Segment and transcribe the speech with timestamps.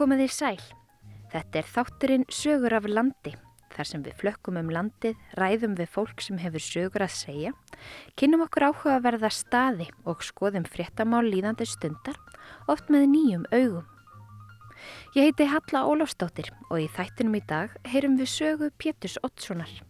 [0.00, 0.60] Komið í sæl.
[1.28, 3.34] Þetta er þátturinn Sögur af landi.
[3.74, 7.52] Þar sem við flökkum um landið, ræðum við fólk sem hefur sögur að segja,
[8.16, 12.16] kynum okkur áhuga að verða staði og skoðum fréttamál líðandi stundar,
[12.64, 13.84] oft með nýjum augum.
[15.18, 19.82] Ég heiti Halla Ólafsdóttir og í þættinum í dag heyrum við sögu Péturs Ottssonar.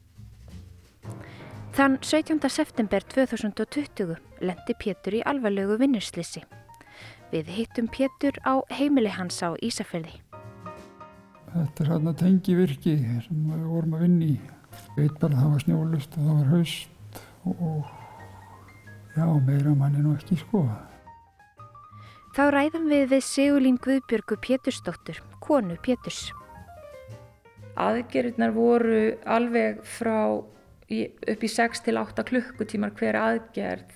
[1.79, 2.43] Þann 17.
[2.51, 6.43] september 2020 lendi Pétur í alvarlegu vinnuslissi.
[7.31, 10.19] Við hittum Pétur á heimili hans á Ísafjörði.
[11.51, 14.35] Þetta er hérna tengivirki sem við vorum að vinna í.
[14.97, 17.89] Ég veit bara að það var snjólust og það var haust og
[19.17, 20.65] já, meira manni nú ekki sko.
[22.35, 26.29] Þá ræðum við við Sigurlín Guðbjörgu Pétursdóttur, konu Péturs.
[27.81, 33.91] Aðgerðirnar voru alveg frá upp í 6 til 8 klukkutímar hver aðgerð.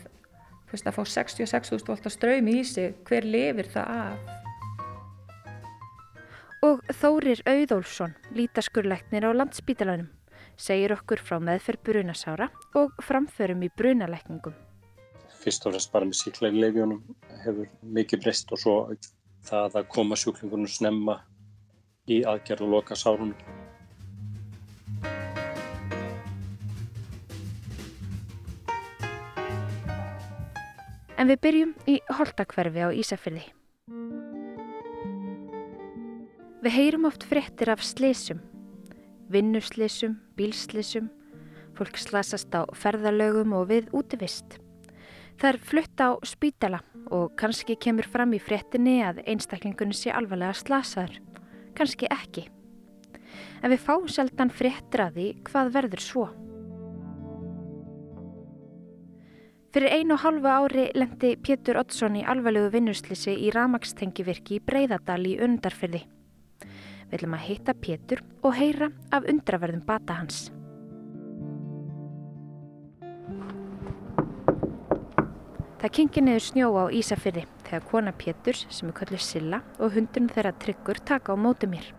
[0.74, 4.16] Fyrst að fá 66.000 volt að ströymi í sig, hver lifir það af?
[6.66, 10.08] Og Þórir Auðólfsson, lítaskurleiknir á landsbítalanum,
[10.58, 14.56] segir okkur frá meðferð brunasára og framförum í brunalækningum.
[15.44, 17.04] Fyrst og fremst bara með síklarleifjónum
[17.44, 18.74] hefur mikið breyst og svo
[19.46, 21.20] það að koma sjúklingunum snemma
[22.10, 23.38] í aðgerð og loka sárunum.
[31.14, 33.44] En við byrjum í Holtakverfi á Ísafyrði.
[36.64, 38.40] Við heyrum oft fréttir af slísum,
[39.30, 41.06] vinnuslísum, bílslísum,
[41.78, 44.58] fólk slasast á ferðalögum og við útivist.
[45.38, 46.82] Það er flutt á spítala
[47.14, 51.20] og kannski kemur fram í fréttinni að einstaklingunni sé alvarlega slasaður,
[51.78, 52.48] kannski ekki.
[53.62, 56.26] En við fáum seldan fréttir að því hvað verður svo.
[59.74, 65.24] Fyrir einu og halvu ári lendi Pétur Oddsson í alvarlegu vinnuslisi í ramakstengivirki í Breiðadal
[65.26, 66.04] í undarfyrði.
[67.10, 70.44] Við ætlum að hitta Pétur og heyra af undraverðum bata hans.
[75.82, 80.30] Það kingi niður snjó á Ísafyrði þegar kona Péturs sem er kallið Silla og hundurinn
[80.30, 81.90] þeirra tryggur taka á móti mér.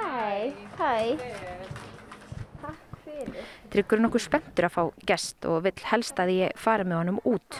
[0.00, 0.96] Hæ, hæ.
[2.64, 3.63] Takk fyrir.
[3.74, 7.16] Tryggur er nokkuð spenntur að fá gest og vill helst að ég fara með honum
[7.26, 7.56] út.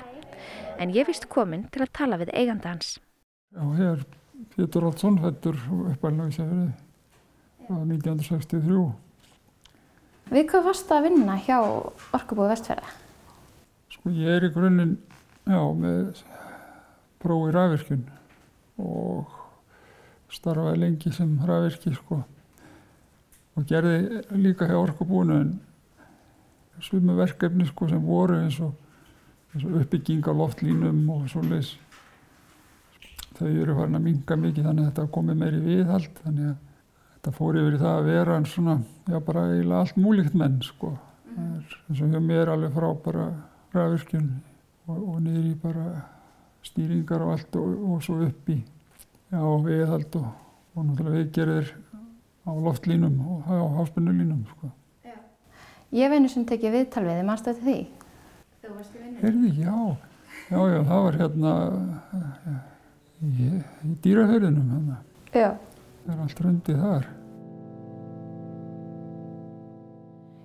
[0.79, 3.01] En ég vist komin til að tala við eiganda hans.
[3.51, 4.05] Já, hér er
[4.55, 6.69] Pétur Olsson, uppalina í Ísafjörði
[7.65, 8.85] frá 1963.
[10.31, 11.59] Við hvað varst að vinna hjá
[12.15, 12.95] Orkubúi Vestfjörða?
[13.97, 14.97] Sko ég er í grunninn,
[15.51, 16.23] já, með
[17.27, 18.07] prófi rafvirkjun
[18.87, 19.35] og
[20.31, 22.23] starfaði lengi sem rafvirki, sko.
[23.59, 25.55] Og gerði líka hjá orkubúinu en
[26.83, 28.75] svömu verkefni, sko, sem voru eins og,
[29.55, 31.75] eins og uppbygging af loftlínum og svoleiðis.
[33.35, 36.57] Þau eru farin að minga mikið þannig að þetta komið meiri viðhald, þannig að
[37.15, 38.77] þetta fór yfir í það að vera en svona,
[39.11, 40.93] já, bara eiginlega allt múlíkt menn, sko.
[41.35, 43.25] Það er eins og hjá mér alveg frá bara
[43.75, 44.29] rafvirkjun
[44.87, 45.89] og, og niður í bara
[46.65, 50.31] stýringar og allt og, og svo upp í já, viðhald og,
[50.75, 51.75] og náttúrulega viðgerðir
[52.45, 54.71] á loftlínum og á háspennulínum sko.
[55.95, 57.81] Ég veinu sem tekið viðtal við þið, mannstu þetta því?
[58.65, 59.19] Þú varst í vinnu?
[59.21, 59.75] Herði, já,
[60.51, 61.53] já, já, það var hérna
[63.23, 64.97] í, í dýrahörðinum hérna.
[65.31, 65.53] Já.
[66.05, 67.07] Það er allt rundið þar.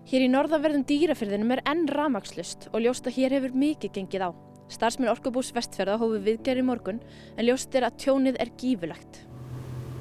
[0.09, 4.31] Hér í norðaverðum dýrafyrðinum er enn ramagslust og ljóst að hér hefur mikið gengið á.
[4.69, 7.01] Starfsmenn Orkubús vestfjörða hófu viðgerð í morgun
[7.33, 9.23] en ljóst er að tjónið er gífulegt.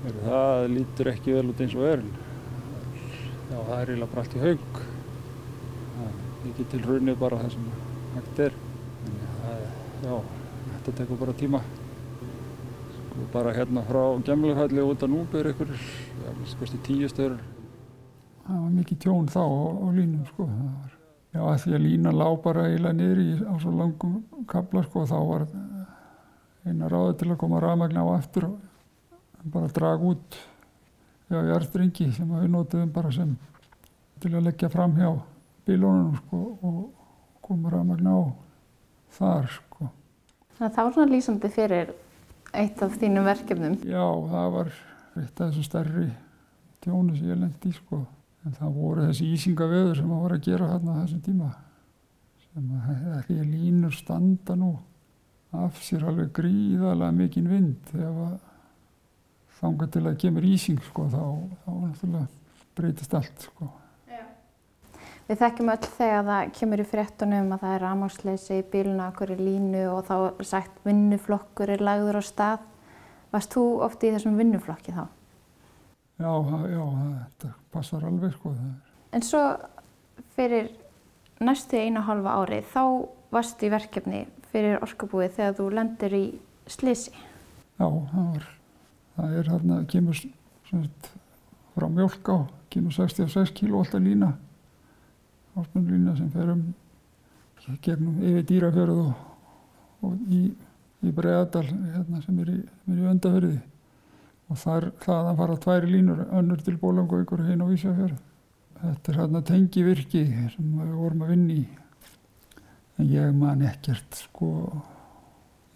[0.04, 2.06] Það lítur ekki vel út eins og er.
[3.48, 4.80] Já, það er eiginlega bara allt í haug.
[6.48, 7.68] Ekki til raunir bara það sem
[8.16, 8.56] hægt er.
[9.08, 9.18] En
[10.02, 10.14] já,
[10.72, 11.60] þetta tekur bara tíma.
[12.96, 15.72] Sko bara hérna frá gemlufalli út að núbi er ykkur,
[16.24, 17.38] já, skoðstu tíu stöður.
[18.46, 20.48] Það var mikið tjón þá á, línum sko.
[20.48, 20.92] Það var,
[21.36, 25.04] já, að því að lína lág bara eiginlega niður í á svo langum kabla sko.
[25.08, 25.48] Þá var
[26.68, 28.58] eina ráði til að koma rafmagn á aftur og
[29.52, 30.38] bara draga út
[31.28, 33.36] já, jarstringi sem við notuðum bara sem
[34.18, 35.12] til að leggja fram hjá
[35.68, 36.82] bílónunum sko og
[37.44, 38.18] koma rafmagn á
[39.18, 39.88] þar sko.
[40.58, 41.94] Að það var svona lýsandi fyrir
[42.56, 43.78] eitt af þínum verkefnum.
[43.86, 44.72] Já, það var
[45.18, 46.08] eitt af þessu stærri
[46.84, 48.02] tjónu sem ég lendi í sko.
[48.46, 51.48] En það voru þessi ísingaveður sem að voru að gera þarna á þessum tíma.
[52.44, 54.74] Sem að því að línur standa nú
[55.58, 58.36] af sér alveg gríðalega mikinn vind þegar
[59.58, 61.22] þanga til að kemur ísing sko þá,
[61.64, 62.26] þá náttúrulega
[62.78, 63.70] breytist allt sko.
[65.28, 69.34] Við þekkjum öll þegar það kemur í fréttunum að það er rafmagnsleysi í bíluna okkur
[69.34, 72.62] í línu og þá er sagt vinnuflokkur er lagður á stað.
[73.28, 75.04] Varst þú oft í þessum vinnuflokki þá?
[76.18, 76.32] Já,
[76.72, 78.54] já, þetta passar alveg sko.
[79.12, 79.42] En svo
[80.32, 80.72] fyrir
[81.44, 82.82] næstu eina hálfa ári þá
[83.30, 86.24] varst í verkefni fyrir orkabúið þegar þú lendir í
[86.72, 87.12] slisi.
[87.76, 88.50] Já, það var,
[89.18, 90.24] það er hérna, kemur
[90.72, 91.14] sagt,
[91.76, 92.36] frá mjölk á,
[92.72, 94.32] kemur 66 kíló alltaf lína,
[95.58, 96.62] áspunnlína sem fer um
[97.84, 99.24] gegnum yfir dýrafjörðu og,
[100.06, 100.44] og í,
[101.04, 102.60] í Breðadal hérna, sem er í,
[102.94, 103.58] í öndaferði
[104.48, 108.22] og þar þaðan fara tværi línur önnur til Bólangaukur og hinn á Ísafjörð.
[108.78, 110.24] Þetta er hérna tengivirki
[110.54, 111.66] sem við vorum að vinna í
[112.98, 114.48] en ég man ekkert sko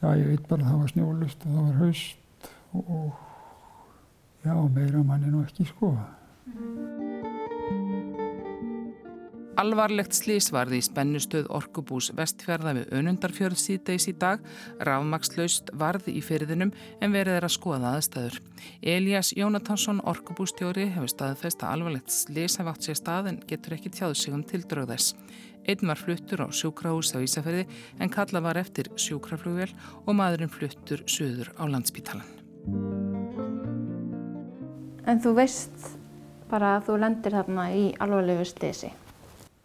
[0.02, 3.12] já ég veit bara að það var snjólust og það var haust og
[4.42, 5.94] já meira manni nú ekki sko.
[9.60, 14.40] Alvarlegt slís varði í spennustöð Orkubús vestfjörða við önundarfjörð síðdeis í dag,
[14.80, 18.38] rafmakslaust varði í fyrðinum en verið er að skoða aðstæður.
[18.94, 23.92] Elias Jónatansson, Orkubústjóri, hefur staðfest að alvarlegt slís hafa átt sér stað en getur ekki
[23.92, 25.12] tjáð sig um tildröðess.
[25.68, 27.66] Einn var fluttur á sjúkrahús á Ísafjörði
[28.00, 29.68] en kalla var eftir sjúkraflugvel
[30.06, 32.26] og maðurinn fluttur söður á landsbítalan.
[35.04, 35.92] En þú veist
[36.50, 38.92] bara að þú lendir þarna í alvarlegu slisi?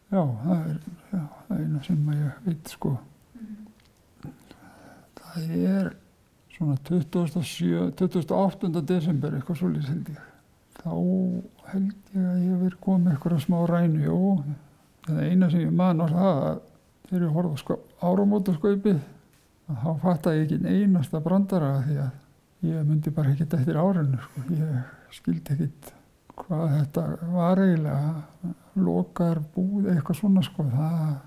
[0.07, 0.75] Já, það er,
[1.11, 2.93] já, það er eina sem ég veit sko.
[3.37, 4.35] Mm.
[5.17, 5.89] Það er
[6.57, 8.81] svona 27, 28.
[8.87, 10.23] desember eitthvað svolítið held ég.
[10.77, 10.93] Þá
[11.73, 14.45] held ég að ég verið komið eitthvað smá ræni og
[15.07, 16.63] það eina sem ég man var það að
[17.07, 17.77] þegar ég horfði sko,
[18.07, 19.03] áramótaskaupið
[19.67, 24.21] þá fatt að ég ekki einasta brandara því að ég myndi bara ekkert eftir árinu
[24.23, 24.45] sko.
[24.55, 25.91] Ég skildi ekkert
[26.37, 31.17] hvað þetta var eiginlega lokar búð eitthvað svona sko það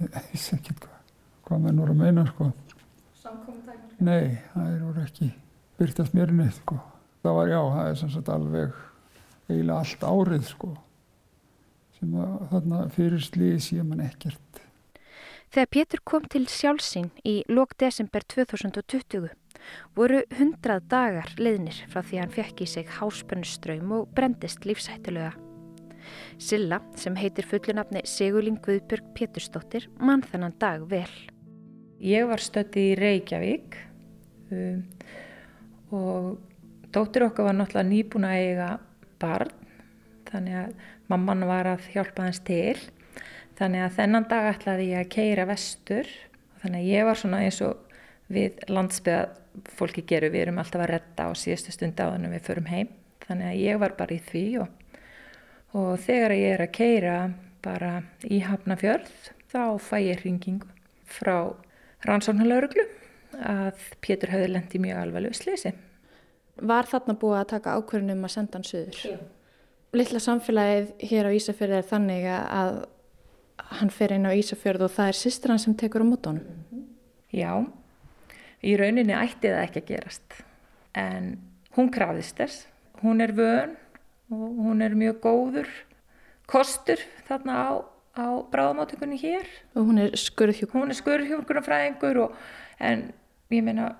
[0.00, 1.00] ég veist ekki hvað,
[1.46, 2.50] hvað menn voru að meina sko
[3.20, 3.96] Samkominnstæknar?
[4.00, 5.32] Nei, það eru ekki
[5.80, 6.78] byrtast mér neitt sko
[7.24, 8.80] það var já, það er sem sagt alveg
[9.50, 10.72] eiginlega allt árið sko
[11.98, 14.66] sem að þarna fyrir slís ég man ekkert
[15.50, 19.32] Þegar Pétur kom til sjálfsín í lók desember 2020
[19.98, 25.34] voru hundrað dagar leiðnir frá því hann fekk í sig háspennuströym og brendist lífsættulega.
[26.40, 31.10] Silla, sem heitir fullunafni Sigurling Guðbjörg Pétursdóttir, mann þennan dag vel.
[32.00, 33.76] Ég var stötti í Reykjavík
[34.54, 34.78] um,
[35.92, 36.30] og
[36.94, 38.70] dóttir okkar var náttúrulega nýbúin að eiga
[39.20, 39.52] barn,
[40.30, 42.78] þannig að mamman var að hjálpa hans til.
[43.60, 46.08] Þannig að þennan dag ætlaði ég að keira vestur,
[46.62, 47.84] þannig að ég var svona eins og
[48.32, 49.26] við landsbyða
[49.76, 52.70] fólki gerum, við erum alltaf að redda á síðustu stund á þannig að við förum
[52.70, 52.92] heim.
[53.26, 54.70] Þannig að ég var bara í því og,
[55.76, 57.16] og þegar ég er að keira
[57.64, 57.92] bara
[58.24, 59.10] í Hafnafjörð
[59.50, 60.68] þá fæ ég hringingu
[61.10, 61.52] frá
[62.06, 62.86] rannsóknarlauruglu
[63.40, 65.74] að Pétur höfði lendi mjög alveg slisi.
[66.60, 69.02] Var þarna búið að taka ákverðinum að senda hann söður?
[69.04, 69.18] Já.
[69.96, 72.74] Lilla samfélagið hér á Ísafjörði er þannig að
[73.80, 76.60] hann fer inn á Ísafjörð og það er sýstur hann sem tekur á mótónum.
[77.34, 77.52] Já,
[78.66, 80.40] í rauninni ætti það ekki að gerast
[80.98, 81.30] en
[81.76, 82.66] hún krafðist þess
[83.04, 83.76] hún er vön
[84.30, 85.70] og hún er mjög góður
[86.50, 87.70] kostur þarna á,
[88.18, 92.22] á bráðamáttökunni hér og hún er skurðhjókunarfræðingur hún er skurðhjókunarfræðingur
[92.90, 93.06] en
[93.50, 93.92] ég meina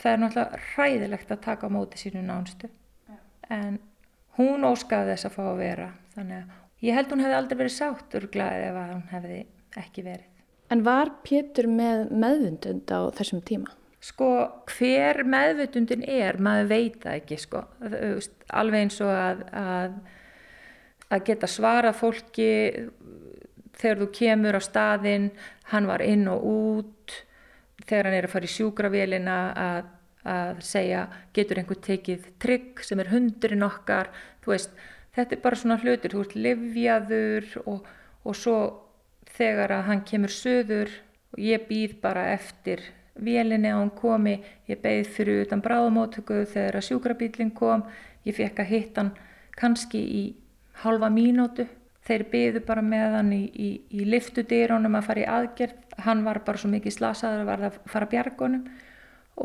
[0.00, 3.18] það er náttúrulega ræðilegt að taka á móti sínu nánstu ja.
[3.48, 3.80] en
[4.38, 7.76] hún óskaði þess að fá að vera þannig að ég held hún hefði aldrei verið
[7.78, 9.42] sátt örglaðið ef hún hefði
[9.84, 10.30] ekki verið
[10.72, 13.74] En var Pétur með meðvundund á þessum tíma?
[14.04, 14.30] Sko
[14.68, 17.62] hver meðvutundin er, maður veit það ekki sko,
[18.52, 19.94] alveg eins og að, að,
[21.08, 22.50] að geta svara fólki
[23.80, 25.30] þegar þú kemur á staðinn,
[25.72, 27.14] hann var inn og út,
[27.84, 29.88] þegar hann er að fara í sjúkravélina að,
[30.34, 31.06] að segja
[31.36, 34.12] getur einhver tekið trygg sem er hundurinn okkar,
[34.44, 34.74] veist,
[35.16, 37.88] þetta er bara svona hlutur, þú ert livjaður og,
[38.24, 38.58] og svo
[39.34, 40.92] þegar að hann kemur söður
[41.34, 42.84] og ég býð bara eftir
[43.14, 47.84] vélinni á hann komi, ég beigð fyrir utan bráðamótöku þegar að sjúkrabílinn kom,
[48.26, 49.12] ég fekk að hitta hann
[49.54, 50.24] kannski í
[50.82, 51.66] halva mínútu,
[52.04, 56.42] þeir beigðu bara með hann í, í, í liftudýrónum að fara í aðgerð, hann var
[56.44, 58.68] bara svo mikið slasaður að verða að fara bjargunum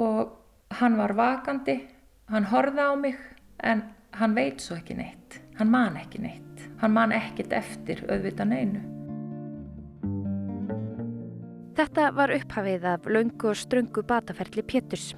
[0.02, 0.36] og
[0.82, 1.80] hann var vakandi,
[2.34, 3.18] hann horða á mig
[3.64, 3.84] en
[4.20, 8.99] hann veit svo ekki neitt, hann man ekki neitt, hann man ekkit eftir auðvitað neinu.
[11.80, 15.14] Þetta var upphafið af laungu og ströngu bataferli Péturs.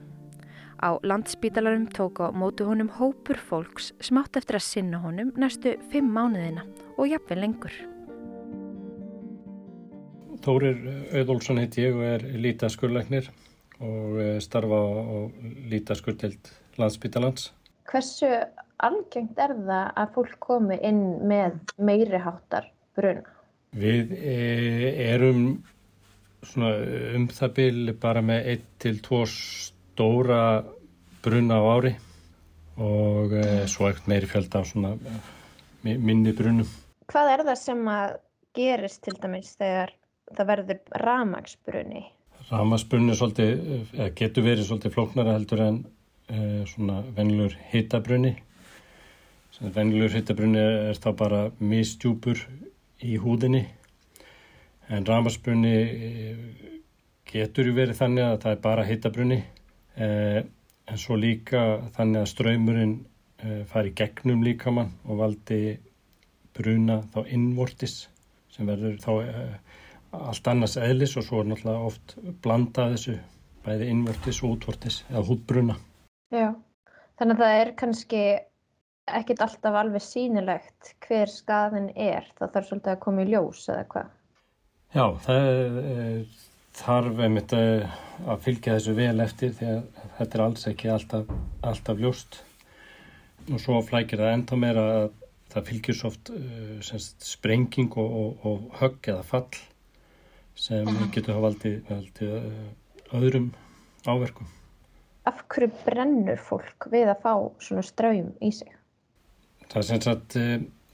[0.77, 6.11] Á landsbítalarum tók á mótu honum hópur fólks smátt eftir að sinna honum næstu fimm
[6.13, 6.67] mánuðina
[6.99, 7.73] og jafnveg lengur.
[10.45, 10.85] Þórir
[11.17, 13.33] Auðólfsson heit ég og er lítaskurleiknir
[13.81, 15.17] og starfa á
[15.73, 17.49] lítaskurtild landsbytalands.
[17.89, 18.29] Hversu
[18.77, 23.25] algengt er það að fólk komi inn með meiri háttar bruna?
[23.73, 24.37] Við e,
[26.41, 28.47] erum um það byrju bara með
[28.81, 30.63] 1-2 stóra
[31.21, 31.93] bruna á ári
[32.81, 34.95] og e, svo ekkert meiri fjölda á svona
[35.83, 36.69] minni brunum.
[37.11, 38.15] Hvað er það sem að
[38.57, 39.93] gerist til dæmis þegar
[40.31, 42.03] það verður ramagsbrunni?
[42.49, 43.15] Ramagsbrunni
[44.17, 45.83] getur verið svolítið flóknara heldur en
[46.27, 48.33] e, svona venlur hittabrunni.
[49.61, 52.39] Venlur hittabrunni er þá bara mistjúpur
[53.05, 53.67] í húðinni
[54.91, 55.75] en ramagsbrunni
[57.31, 59.39] getur verið þannig að það er bara hittabrunni
[59.95, 60.41] eh,
[60.91, 61.63] en svo líka
[61.95, 62.95] þannig að ströymurinn
[63.43, 65.61] eh, fari gegnum líkamann og valdi
[66.57, 68.01] bruna þá innvortis
[68.51, 69.57] sem verður þá eh,
[70.11, 73.17] allt annars eðlis og svo er náttúrulega oft blandað þessu
[73.63, 75.75] bæði innvortis og útvortis eða hútbruna.
[76.33, 76.49] Já,
[77.19, 78.23] þannig að það er kannski
[79.11, 83.85] ekkit alltaf alveg sínilegt hver skaðin er, það þarf svolítið að koma í ljós eða
[83.93, 84.11] hvað?
[84.91, 86.15] Já, það er,
[86.75, 91.31] þarf einmitt að fylgja þessu vel eftir því að þetta er alls ekki alltaf,
[91.63, 92.41] alltaf ljóst
[93.47, 95.07] og svo flækir það enda meira að
[95.53, 96.33] það fylgjur svo oft
[96.83, 99.61] semst, sprenging og, og, og högg eða fall
[100.59, 103.49] sem getur hafa valdið, valdið öðrum
[104.03, 104.51] áverkum.
[105.23, 107.33] Af hverju brennur fólk við að fá
[107.63, 108.75] svona ströym í sig?
[109.71, 110.41] Það er sem sagt,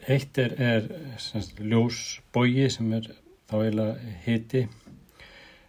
[0.06, 3.16] eitt er, er sagt, ljósbógi sem er
[3.48, 4.64] þá eiginlega hiti,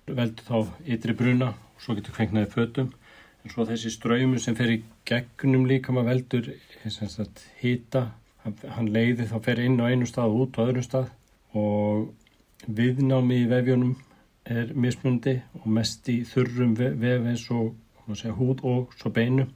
[0.09, 2.89] veldur þá ytri bruna og svo getur kvenknaði fötum.
[3.45, 6.49] En svo þessi ströymu sem fer í gegnum líka maður veldur
[7.63, 8.03] hita,
[8.45, 11.13] hann, leiði þá fer inn á einu stað og út á öðrum stað
[11.57, 12.09] og
[12.67, 13.95] viðnámi í vefjónum
[14.49, 17.77] er mismundi og mest í þurrum vef eins og
[18.17, 19.53] segja, húð og svo beinum.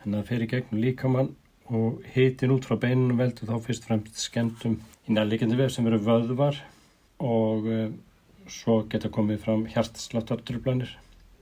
[0.00, 1.32] Þannig að það fer í gegnum líkamann
[1.70, 6.00] og hitin út frá beinunum veldur þá fyrst fremst skemmtum í nærleikandi vef sem eru
[6.02, 6.58] vöðvar
[7.20, 7.90] og uh,
[8.50, 10.96] svo geta komið fram hjartsláttartrublanir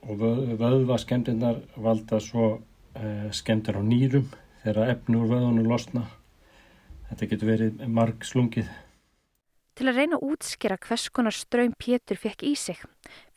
[0.08, 4.28] og vöð, vöðva skemmtinnar valda svo uh, skemmtir á nýrum
[4.64, 6.04] þegar efni úr vöðunum losna.
[7.08, 8.68] Þetta getur verið marg slungið.
[9.78, 12.80] Til að reyna að útskýra hvers konar ströym Pétur fekk í sig,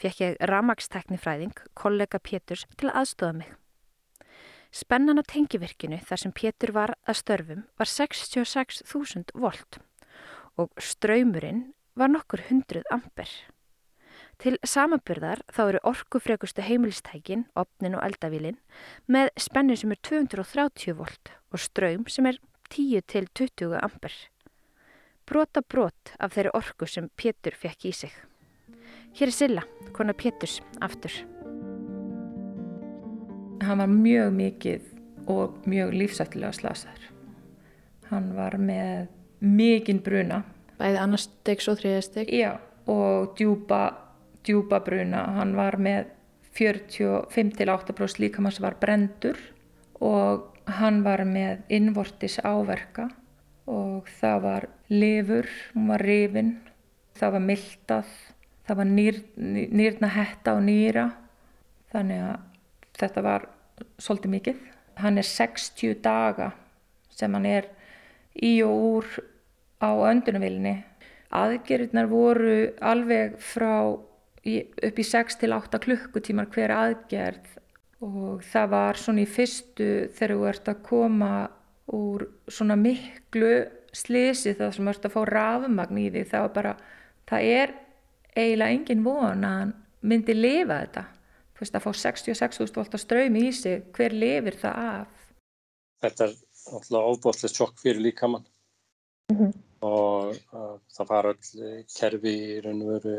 [0.01, 3.51] fekk ég ramagsteknifræðing, kollega Péturs, til að aðstofa mig.
[4.71, 9.77] Spennan á tengivirkinu þar sem Pétur var að störfum var 66.000 volt
[10.59, 11.61] og ströymurinn
[11.95, 13.29] var nokkur hundruð amper.
[14.41, 18.57] Til samaburðar þá eru orkufrekustu heimilistækin, opnin og eldavílin,
[19.05, 22.39] með spennu sem er 230 volt og ströym sem er
[22.71, 24.15] 10 til 20 amper.
[25.29, 28.15] Brota brot af þeirri orku sem Pétur fekk í sig.
[29.13, 31.13] Hér er Silla, konar Péturs, aftur.
[33.61, 34.87] Hann var mjög mikið
[35.29, 37.03] og mjög lífsættilega slasaður.
[38.09, 40.41] Hann var með mikinn bruna.
[40.81, 42.31] Bæði annars stegs og þriðja steg?
[42.33, 42.55] Já,
[42.89, 43.81] og djúpa,
[44.47, 45.27] djúpa bruna.
[45.37, 46.09] Hann var með
[46.57, 49.37] 45-8% líkamann sem var brendur
[50.01, 53.11] og hann var með innvortis áverka
[53.69, 56.51] og það var lifur, hún var rifin,
[57.15, 58.13] það var mildað,
[58.67, 61.05] það var nýr, nýrna hetta og nýra.
[61.91, 62.41] Þannig að
[62.99, 63.47] þetta var
[64.01, 64.65] svolítið mikið.
[65.01, 66.51] Hann er 60 daga
[67.13, 67.69] sem hann er
[68.35, 69.09] í og úr
[69.81, 70.75] á öndunumvilni.
[71.31, 77.57] Aðgerðnar voru alveg frá upp í 6-8 klukkutímar hver aðgerð
[78.01, 81.31] og það var svona í fyrstu þegar þú ert að koma
[81.93, 83.51] úr svona miklu
[83.93, 86.75] slisi það sem ert að fá rafumagn í því það var bara,
[87.29, 87.73] það er
[88.33, 91.03] eiginlega engin von að hann myndi lifa þetta
[91.53, 95.17] þú veist að fá 66.000 volt að ströymi í sig hver lifir það af
[96.01, 96.31] Þetta er
[96.73, 98.47] alltaf ofbóðslega sjokk fyrir líkamann
[99.29, 99.51] mm -hmm.
[99.81, 103.15] Og uh, það fara all kerfi í raun og veru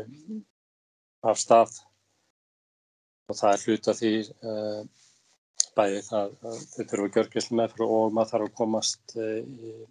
[1.29, 1.79] af stað
[3.29, 4.13] og það er hluta því
[4.51, 4.83] uh,
[5.77, 9.83] bæði það að þau þurfa að gjörgjast með og maður þarf að komast uh,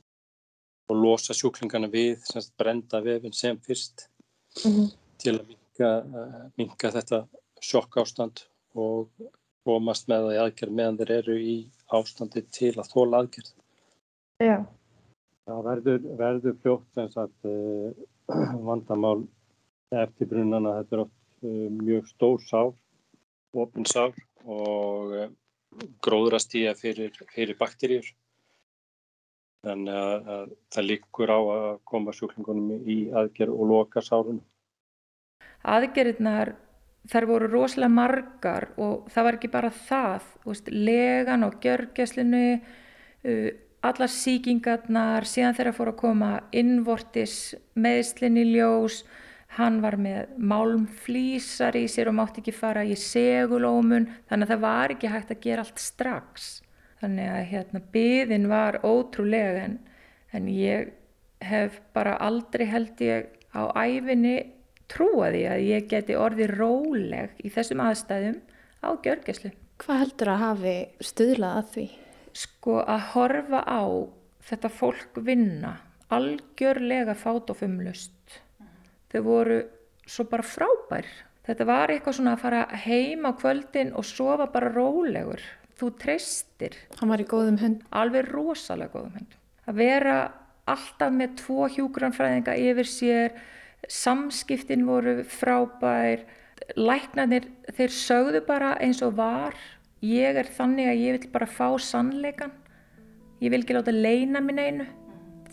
[0.90, 4.08] og losa sjúklingana við semst brenda vefin sem fyrst
[4.64, 4.90] mm -hmm.
[5.18, 5.90] til að minka,
[6.58, 7.22] minka þetta
[7.62, 9.08] sjokk ástand og
[9.66, 11.56] komast með það í aðgerð meðan þeir eru í
[11.98, 13.52] ástandi til að þóla aðgerð.
[14.42, 14.56] Já.
[15.48, 17.48] Það verður, verður fljótt sem sagt
[18.68, 19.24] vandamál
[19.92, 20.78] eftir brunana.
[20.80, 21.46] Þetta er oft
[21.82, 22.74] mjög stór sár,
[23.52, 24.14] ofin sár
[24.46, 25.14] og
[26.04, 28.06] gróðrastíja fyrir, fyrir bakterjur.
[29.62, 34.42] Þannig að, að það líkur á að koma sjúklingunum í aðgerð og loka sárunum.
[35.62, 36.56] Aðgerðnar
[37.10, 42.42] þær voru rosalega margar og það var ekki bara það, veist, legan og gjörgæslinu,
[43.82, 47.36] allar síkingarnar, síðan þeirra fór að koma innvortis
[47.74, 49.02] meðslinn í ljós,
[49.58, 54.64] hann var með málmflýsar í sér og mátti ekki fara í segulómun, þannig að það
[54.64, 56.50] var ekki hægt að gera allt strax.
[57.02, 59.78] Þannig að hérna, byðin var ótrúlega en,
[60.32, 60.92] en ég
[61.42, 64.36] hef bara aldrei held ég á æfinni
[64.92, 68.38] trúa því að ég geti orðið róleg í þessum aðstæðum
[68.86, 69.52] á gjörgæslu.
[69.82, 71.86] Hvað heldur að hafi stuðlað að því?
[72.32, 73.84] Sko að horfa á
[74.48, 75.76] þetta fólk vinna
[76.12, 78.40] algjörlega fátofumlust.
[79.12, 79.58] Þau voru
[80.08, 81.08] svo bara frábær.
[81.46, 85.42] Þetta var eitthvað svona að fara heim á kvöldin og sofa bara rólegur.
[85.78, 86.76] Þú treystir.
[87.00, 87.82] Hann var í góðum hönd.
[87.90, 89.34] Alveg rosalega góðum hönd.
[89.66, 90.16] Að vera
[90.70, 93.32] alltaf með tvo hjúgrannfræðinga yfir sér,
[93.90, 96.22] samskiptin voru frábær,
[96.78, 99.56] læknarnir þeir sögðu bara eins og var,
[100.02, 102.52] ég er þannig að ég vil bara fá sannleikan,
[103.42, 104.86] ég vil ekki láta leina minn einu,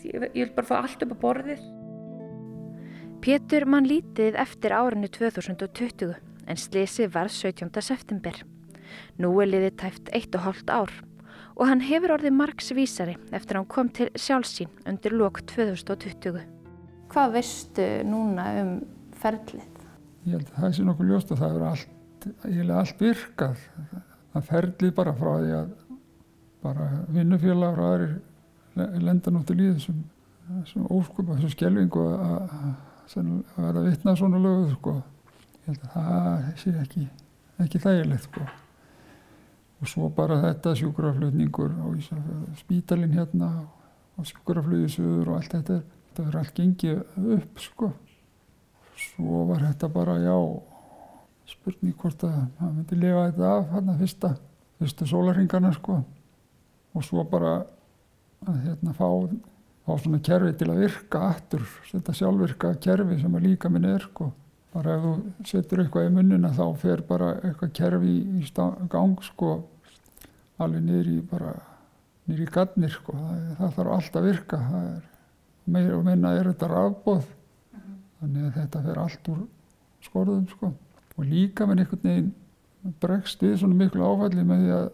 [0.02, 1.62] ég vil bara fá allt upp á borðið.
[3.20, 6.16] Pétur mann lítið eftir árinu 2020
[6.50, 7.68] en slisi varð 17.
[7.84, 8.34] september.
[9.20, 10.94] Nú er liðið tæft 1,5 ár
[11.60, 16.40] og hann hefur orðið margsvísari eftir að hann kom til sjálfsín undir lok 2020.
[17.12, 18.72] Hvað veistu núna um
[19.20, 19.66] ferlið?
[20.24, 23.66] Ég held að það sé nokkuð ljóst og það er allt, eiginlega allt virkað.
[24.30, 25.70] Það ferlið bara frá því að
[26.60, 30.02] bara vinnufélagur og aðri lenda náttúrulega í þessum,
[30.50, 32.54] þessum óskupa, þessum skjelvingu að,
[33.16, 34.96] að vera vittnað svona löguð sko.
[35.60, 37.06] Ég held að það sé ekki,
[37.64, 38.46] ekki þægilegt sko.
[39.80, 41.86] Og svo bara þetta sjúkraflutningur á
[42.60, 43.50] spítalinn hérna
[44.20, 45.78] og sjúkraflutið söður og allt þetta,
[46.10, 47.92] þetta verður allt gengið upp sko.
[49.00, 50.36] Svo var þetta bara, já,
[51.50, 54.32] spurning hvort að maður myndi lifa þetta af hérna fyrsta,
[54.80, 56.00] fyrsta sólarhingarna sko.
[56.94, 57.54] Og svo bara
[58.48, 59.08] að hérna fá,
[59.86, 64.06] fá svona kerfi til að virka aftur, þetta sjálfvirka kerfi sem að líka minn er
[64.06, 64.30] sko.
[64.70, 65.12] Bara ef þú
[65.50, 68.44] setur eitthvað í munnina þá fer bara eitthvað kerfi í
[68.90, 69.56] gang sko
[70.60, 71.54] alveg niður í bara
[72.28, 73.16] niður í gatnir sko.
[73.16, 74.60] Það, það þarf allt að virka.
[74.68, 75.08] Það er
[75.74, 77.24] meira og minna er þetta rafbóð.
[77.24, 77.96] -hmm.
[78.20, 79.42] Þannig að þetta fer allt úr
[80.06, 80.72] skorðum sko.
[81.20, 82.30] Og líka með einhvern veginn
[83.02, 84.86] bregst við svona miklu áfalli með því að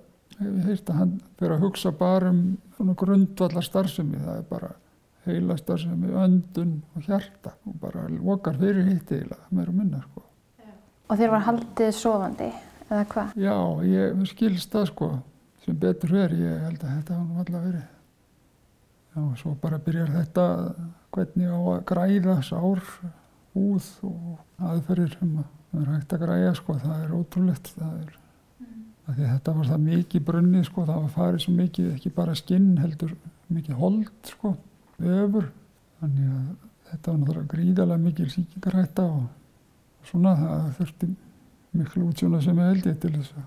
[0.43, 2.41] ég heirt að hann fyrir að hugsa bara um
[2.77, 4.19] svona grundvallar starfsemi.
[4.25, 4.73] Það er bara
[5.27, 10.25] heila starfsemi, öndun og hjarta og bara lokar fyrir hitt eða meira og minna sko.
[11.07, 12.51] Og þeir var haldið sofandi
[12.91, 13.35] eða hvað?
[13.39, 15.11] Já, ég skilst það sko
[15.65, 17.85] sem betur verið, ég held að þetta var alltaf verið.
[19.17, 20.47] Já, og svo bara byrjar þetta
[21.15, 22.83] hvernig á að græða sár,
[23.57, 27.73] húð og aðferðir sem að er hægt að græða, sko, það er ótrúlegt.
[27.77, 28.13] Það er,
[28.63, 28.85] mm.
[29.19, 33.17] þetta var það mikið brunni, sko, það var farið svo mikið, ekki bara skinn heldur,
[33.53, 34.55] mikið hold, sko,
[35.03, 35.51] öfur.
[36.01, 36.47] Þannig að
[36.91, 41.11] þetta var náttúrulega gríðarlega mikið síkingarætta og svona það þurfti
[41.77, 43.47] miklu útsjóna sem ég held ég til þess að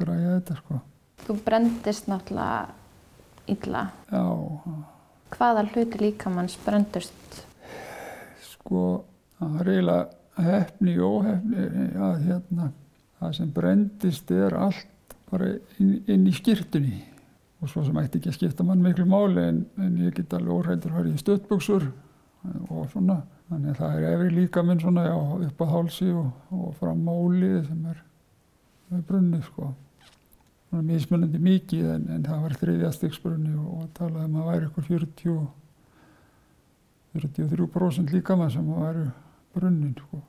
[0.00, 0.82] græða þetta, sko.
[1.26, 2.66] Þú brendist náttúrulega
[3.50, 3.88] illa.
[4.10, 4.24] Já.
[5.36, 7.42] Hvaða hluti líkamanns brendust?
[8.46, 8.82] Sko,
[9.38, 10.06] það er eiginlega
[10.44, 12.70] hefni og óhefni að hérna,
[13.20, 16.98] það sem brendist er allt bara inn, inn í skýrtunni.
[17.64, 20.52] Og svo sem ætti ekki að skipta mann miklu máli en, en ég get alveg
[20.52, 21.88] óhættur að vera í stöttböksur
[22.68, 23.22] og svona.
[23.46, 27.60] Þannig að það er efri líkaminn svona já, upp á hálsi og, og fram málið
[27.68, 28.00] sem er,
[28.92, 29.72] er brunnið sko
[30.84, 34.88] mismunandi mikið en, en það var þriðjastegsbrunni og, og talaði um að það væri eitthvað
[34.90, 35.46] 40
[37.16, 39.06] 43% líka maður sem væri
[39.56, 40.22] brunnin sko.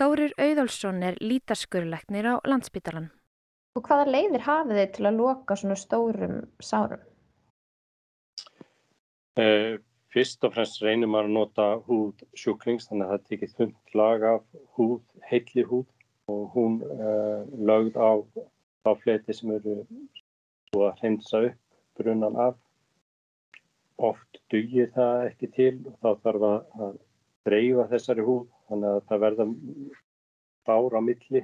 [0.00, 3.10] Þórir Auðálsson er lítaskurleiknir á landsbytalan.
[3.76, 7.02] Og hvaða leiðir hafið þið til að loka svona stórum sárum?
[9.40, 9.76] Eh,
[10.14, 14.24] fyrst og fremst reynir maður að nota húð sjúklings þannig að það tekið þund lag
[14.30, 14.46] af
[14.78, 15.86] húð, heilli húð
[16.32, 18.10] og hún eh, lögð á
[18.82, 19.76] þá fleti sem eru
[20.70, 22.58] svo að hreinsa upp brunan af.
[24.00, 26.98] Oft dugir það ekki til og þá þarf að
[27.48, 29.46] dreifa þessari húð þannig að það verða
[30.68, 31.42] bár á milli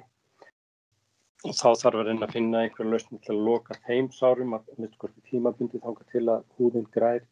[1.46, 4.70] og þá þarf að reyna að finna einhverja lausning til að loka þeim sárum að
[4.76, 7.24] minnst tímabundi þángar til að húðin grær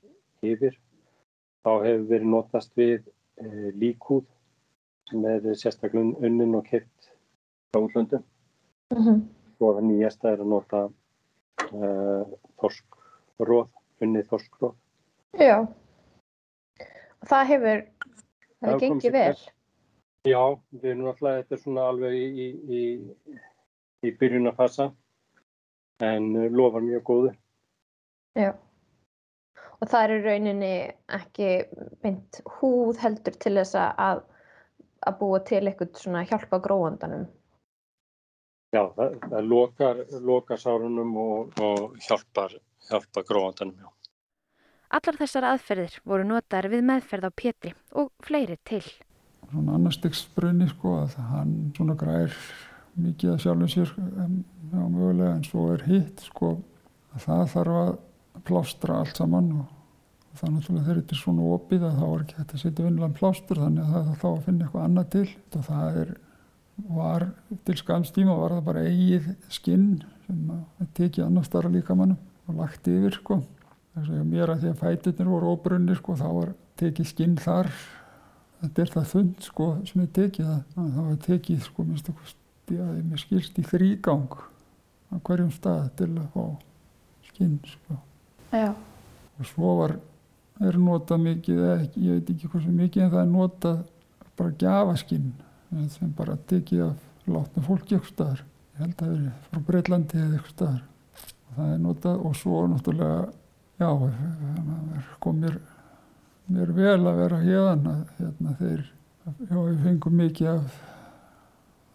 [0.45, 0.77] yfir.
[1.65, 2.99] Þá hefur verið notast við
[3.41, 4.27] e, líkhúð
[5.09, 7.09] sem er sérstaklega unnin og keitt
[7.73, 8.23] á útlöndum.
[8.93, 9.23] Mm -hmm
[9.61, 13.71] og það nýjasta er að nota uh, þorskróð,
[14.05, 14.75] unnið þorskróð.
[15.41, 15.57] Já,
[17.31, 17.85] það hefur,
[18.65, 19.39] það hefur gengið vel.
[20.25, 20.43] Já,
[20.81, 22.51] við erum alltaf, þetta er svona alveg í, í,
[22.81, 23.39] í,
[24.09, 24.91] í byrjunarfasa
[26.05, 27.33] en lofar mjög góðu.
[28.39, 28.55] Já.
[29.81, 30.75] Og það er í rauninni
[31.19, 31.49] ekki
[32.05, 34.23] mynd húð heldur til þess að,
[35.05, 37.27] að búa til eitthvað svona hjálpa gróandanum.
[38.75, 42.57] Já, það, það lokar, lokar sárunum og, og hjálpar,
[42.89, 43.93] hjálpar gróandanum, já.
[44.95, 48.85] Allar þessar aðferðir voru notaðar við meðferð á Pétri og fleiri til.
[49.51, 52.37] Svona annarstegsbrunni sko að hann svona græir
[52.95, 56.53] mikið að sjálfum sér já, mögulega en svo er hitt sko
[57.15, 57.91] að það þarf að
[58.47, 59.73] plástra allt saman og,
[60.35, 62.87] það er náttúrulega þegar þetta er svona opið að þá er ekki hægt að setja
[62.87, 66.15] vinnilega plástur þannig að það er þá að finna eitthvað annað til og það er,
[67.01, 67.27] var
[67.67, 69.29] til skamstíma var það bara eigið
[69.59, 69.91] skinn
[70.29, 73.43] sem að tekið annar starra líkamannum og lagt yfir sko
[73.95, 77.71] mér að því að fæturnir voru óbrunni sko þá var tekið skinn þar.
[78.63, 81.87] Þetta er það þund sko sem er tekið það var tekið sko
[82.71, 84.39] mér skilst í þrýgang
[85.13, 86.45] á hverjum stað til að fá
[87.29, 87.99] skinn sko.
[88.55, 88.71] Já.
[89.39, 89.97] og svo var
[90.63, 91.63] er notað mikið,
[91.99, 93.81] ég veit ekki sem mikið en það er notað
[94.39, 95.33] bara gafaskinn
[95.91, 98.43] sem bara tekið af látna fólki eitthvað staðar.
[98.75, 100.83] Ég held að það er frá Breitlandi eða eitthvað staðar.
[101.25, 103.19] Og það er notað og svo náttúrulega
[103.81, 103.89] já,
[105.23, 105.59] kom mér,
[106.53, 108.83] mér vel að vera hérna, hérna þeir,
[109.25, 110.81] já, við fengum mikið af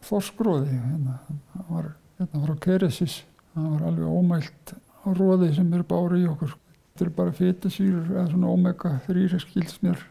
[0.10, 1.18] þorskróði, hérna,
[1.54, 3.20] það var hérna frá Keresis,
[3.54, 4.74] það var alveg ómælt
[5.20, 6.56] róði sem er bári í okkur.
[6.90, 10.02] Þetta er bara fétasýrur eða svona omega-3 skilst mér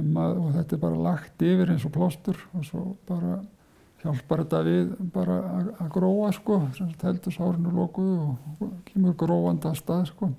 [0.00, 3.40] að, og þetta er bara lagt yfir eins og plástur og svo bara
[4.00, 5.38] hjálpar þetta við bara
[5.80, 6.60] að gróa sko,
[7.02, 10.30] heldur sárinu lókuðu og kemur gróandi að stað sko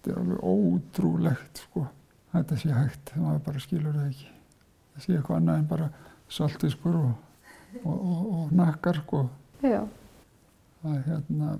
[0.00, 1.86] þetta er alveg ótrúlegt sko.
[2.30, 4.30] Þetta sé hægt, maður bara skilur það ekki.
[4.94, 5.88] Það sé eitthvað annað en bara
[6.30, 7.10] saltiskur og,
[7.82, 9.24] og, og, og nakkar sko.
[9.60, 9.82] Já.
[10.80, 11.50] það er hérna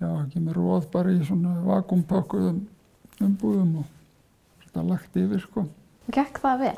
[0.00, 2.62] já, ekki með róð bara í svona vakumpakkuðum
[3.26, 3.94] umbúðum og
[4.64, 5.66] þetta lagt yfir sko.
[6.14, 6.74] Gekk það vel?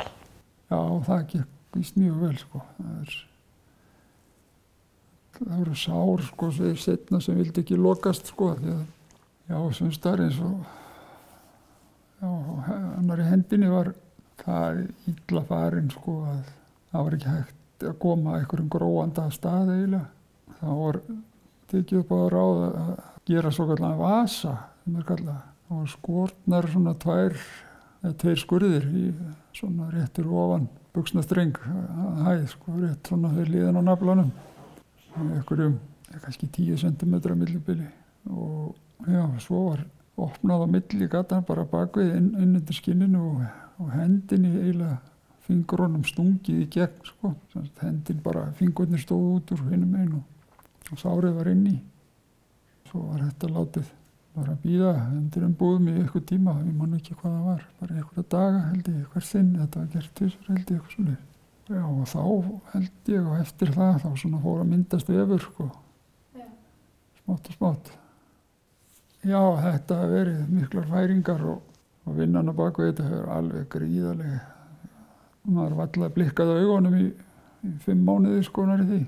[0.70, 2.62] Já, það gekk vist mjög vel sko.
[2.80, 3.18] Það er
[5.40, 8.82] það voru sár sko setna sem vildi ekki lokast sko því að
[9.50, 10.79] já, sem starf eins og
[12.20, 13.92] annari hendinni var
[14.42, 16.40] það ítla farin sko að
[16.90, 20.06] það var ekki hægt að koma einhverjum gróanda stað eiginlega.
[20.60, 21.00] Þá var
[21.70, 22.90] tekið upp á ráð að
[23.30, 24.56] gera svo kallan vasa
[25.70, 27.36] og skortnar svona tvær
[28.00, 29.04] eða tveir skurðir í
[29.54, 34.32] svona réttur ofan buksnastreng að hæð sko rétt svona þegar liðan á naflanum.
[35.20, 35.78] Einhverjum
[36.18, 37.86] kannski 10 cm millibili.
[38.30, 38.74] Og
[39.06, 39.84] já, svo var
[40.26, 43.46] opnað á milli gatan bara bakvið inn, inn undir skinninu og,
[43.80, 44.98] og hendinni eiginlega
[45.46, 47.32] fingrónum stungið í gegn sko.
[47.80, 50.20] hendin bara, fingurnir stóð út úr hinnum einu
[50.90, 51.78] og sárið var inni.
[52.90, 53.90] Svo var þetta látið
[54.34, 57.64] bara að býða undir um búðum í eitthvað tíma við mann ekki hvað það var
[57.80, 61.16] bara eitthvað daga held ég, hver sinn þetta var gert þessar held ég eitthvað svona
[61.70, 62.22] já og þá
[62.74, 65.66] held ég og eftir það þá svona fór að myndast öfur sko.
[67.20, 67.90] Smátt og smátt
[69.20, 71.58] Já, þetta hefur verið miklar færingar og,
[72.08, 74.40] og vinnan á baku þetta hefur alveg gríðarlega.
[75.50, 77.08] Maður var alltaf blikkað á augunum í,
[77.68, 79.00] í fimm mánuði skonar í því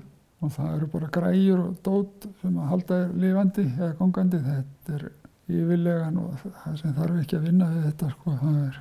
[0.43, 4.41] og það eru bara græjur og dót sem að halda þér lifandi eða gongandi.
[4.43, 5.07] Þetta er
[5.53, 8.79] yfirlegan og það sem þarf ekki að vinna við þetta sko, það er,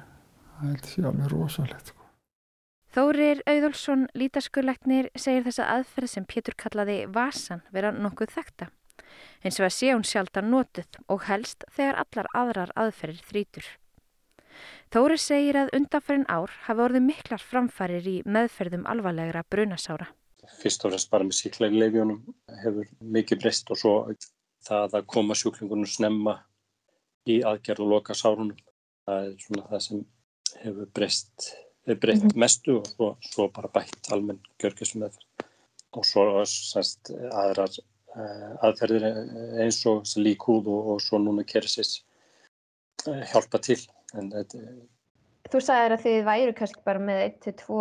[0.53, 2.09] það held sér alveg rosalegt sko.
[2.93, 8.69] Þórir Auðolsson lítaskulegnir segir þessa aðferð sem Pétur kallaði vasan vera nokkuð þekta.
[9.43, 13.71] Eins og að sé hún sjaldan notuð og helst þegar allar aðrar aðferðir þrítur.
[14.93, 20.07] Þóri segir að undanferðin ár hafi orðið miklar framfærir í meðferðum alvarlegra brunasára.
[20.61, 22.21] Fyrst og fremst bara með síklarleifjónum
[22.63, 23.95] hefur mikið breyst og svo
[24.67, 26.37] það að koma sjúklingunum snemma
[27.27, 28.59] í aðgerð og loka sárunum.
[29.07, 30.03] Það er svona það sem
[30.63, 31.49] hefur breyst,
[31.87, 32.43] hefur breytt mm -hmm.
[32.45, 35.49] mestu og svo, svo bara bætt almenn gjörgjusmeðferð.
[35.93, 37.73] Og svo sérst aðrar
[38.15, 39.07] aðferðir
[39.63, 42.01] eins og líkúð og, og svo núna kersis
[43.09, 43.79] eh, hjálpa til.
[44.19, 44.33] En,
[45.53, 47.79] Þú sagðir að þið væru kannski bara með 1-2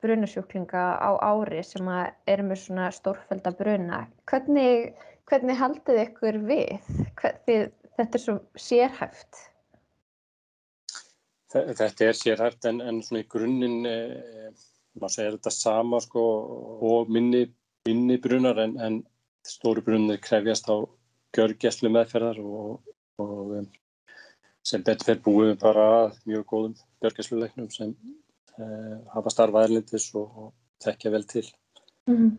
[0.00, 4.00] brunasjúklinga á ári sem eru með svona stórfælda bruna.
[4.30, 4.90] Hvernig,
[5.30, 6.90] hvernig haldið ykkur við?
[7.20, 9.44] Hvernig, þetta er svo sérhæft.
[11.50, 14.50] Þetta er sérhæft en, en svona í grunninn eh,
[14.98, 16.26] maður segir þetta sama sko,
[16.90, 17.44] og minni,
[17.88, 19.00] minni brunar en, en
[19.46, 20.76] stóru brunnir krefjast á
[21.36, 22.80] gjörgæslu meðferðar og,
[23.22, 23.68] og um,
[24.66, 25.86] sem betur fyrir búið bara
[26.26, 27.94] mjög góðum gjörgæsluleiknum sem
[28.58, 30.52] uh, hafa starfað erlendis og, og
[30.84, 31.46] þekkja vel til
[32.08, 32.36] Mm -hmm.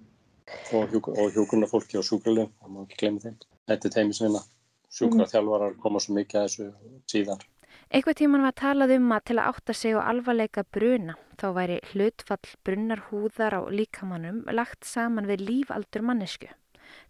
[0.75, 3.37] og, hjúk, og hjúkurna fólki og sjúkralum, það má ekki glemja þeim.
[3.67, 4.41] Þetta er teimisvinna.
[4.95, 6.65] Sjúkraþjálfarar koma svo mikið að þessu
[7.11, 7.43] síðan.
[7.91, 11.77] Eitthvað tíman var talað um að til að átta sig og alvarleika bruna þá væri
[11.91, 16.47] hlutfall brunnarhúðar á líkamannum lagt saman við lífaldur mannesku.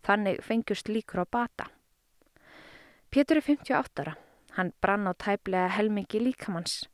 [0.06, 1.70] Þannig fengjust líkur á bata.
[3.12, 4.16] Pétur er 58 ára.
[4.58, 6.88] Hann brann á tæplega helmingi líkamanns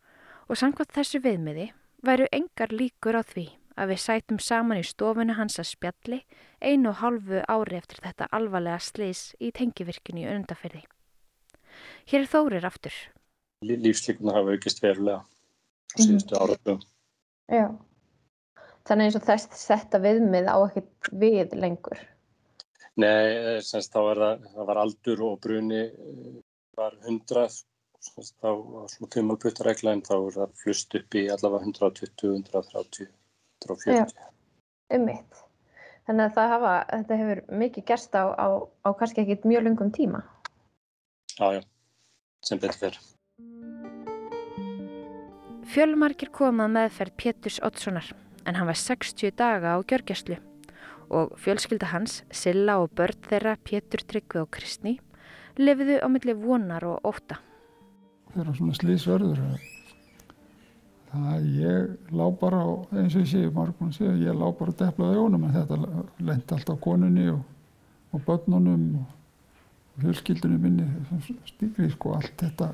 [0.48, 1.72] og samkvæmt þessu viðmiði
[2.06, 3.48] væru engar líkur á því
[3.78, 6.20] að við sætum saman í stofinu hans að spjalli
[6.62, 10.84] einu og hálfu ári eftir þetta alvarlega slis í tengivirkinu í öndaferði.
[12.10, 12.94] Hér er Þórir aftur.
[13.66, 16.44] Lífslíkunar hafa aukist verulega á síðustu mm -hmm.
[16.44, 16.80] áratum.
[17.48, 17.68] Já,
[18.86, 22.00] þannig eins og þess þetta viðmið á ekkert við lengur.
[22.98, 25.82] Nei, semst þá er það, það var aldur og bruni
[26.78, 27.44] var 100,
[28.08, 33.12] semst þá var svona tjumalputtaregla en þá er það flust upp í allavega 120, 130.
[33.68, 34.26] 140.
[34.98, 35.44] Um mitt.
[36.08, 39.94] Þannig að það hafa, þetta hefur mikið gerst á, á, á kannski ekkit mjög lungum
[39.94, 40.24] tíma.
[41.38, 41.62] Já, já,
[42.48, 43.00] sem betur fyrir.
[45.68, 48.14] Fjölmarkir komað meðferð Péturs Oddssonar
[48.48, 50.40] en hann var 60 daga á gjörgjastlu
[51.10, 54.98] og fjölskylda hans, Silla og börn þeirra Pétur Tryggvi og Kristni
[55.58, 57.40] lifiðu á milli vonar og óta.
[58.36, 59.42] Þeirra svona slísverður
[61.12, 64.82] það ég lá bara á, eins og ég sé margum sé, ég lá bara að
[64.82, 65.78] deplaði jónum en þetta
[66.20, 67.40] lendi alltaf konunni og,
[68.12, 69.14] og börnunum og,
[70.02, 70.86] fjölskyldunum minni
[71.50, 72.74] stýri sko allt þetta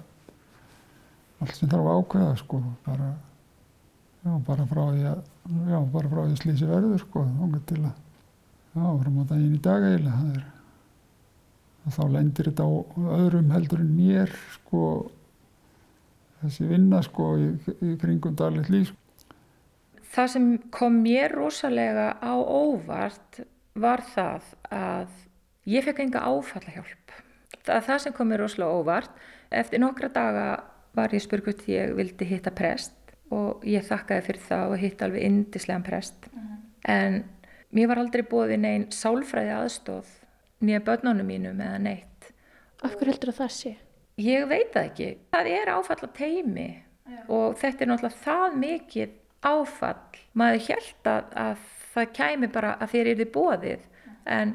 [1.44, 3.12] allt sem þarf að ákveða sko bara
[4.24, 5.22] já bara frá því að
[5.72, 8.02] já bara frá því að slísi verður sko þá til að
[8.74, 10.54] já fram á daginn í dag eiginlega það er
[11.84, 12.72] og þá lendir þetta á
[13.20, 14.84] öðrum heldur en mér sko
[16.44, 17.50] þessi vinna sko í,
[17.84, 18.94] í kringum dagleitt líf.
[20.14, 23.42] Það sem kom mér rosalega á óvart
[23.80, 25.14] var það að
[25.70, 27.16] ég fekk enga áfallahjálp.
[27.64, 29.24] Það það sem kom mér rosalega óvart.
[29.54, 30.48] Eftir nokkra daga
[30.98, 35.08] var ég spurgut því ég vildi hitta prest og ég þakkaði fyrir það og hitta
[35.08, 36.30] alveg indislegan prest.
[36.30, 36.60] Mm -hmm.
[36.84, 37.24] En
[37.74, 40.12] mér var aldrei bóðið neinn sálfræði aðstóð
[40.64, 42.32] nýja börnunum mínum eða neitt.
[42.84, 43.74] Af hverju heldur það sé?
[44.22, 45.10] Ég veit það ekki.
[45.34, 47.20] Það er áfall að teimi Já.
[47.28, 50.20] og þetta er náttúrulega það mikið áfall.
[50.40, 53.88] Maður held að, að það kæmi bara að þér eru bóðið
[54.38, 54.54] en,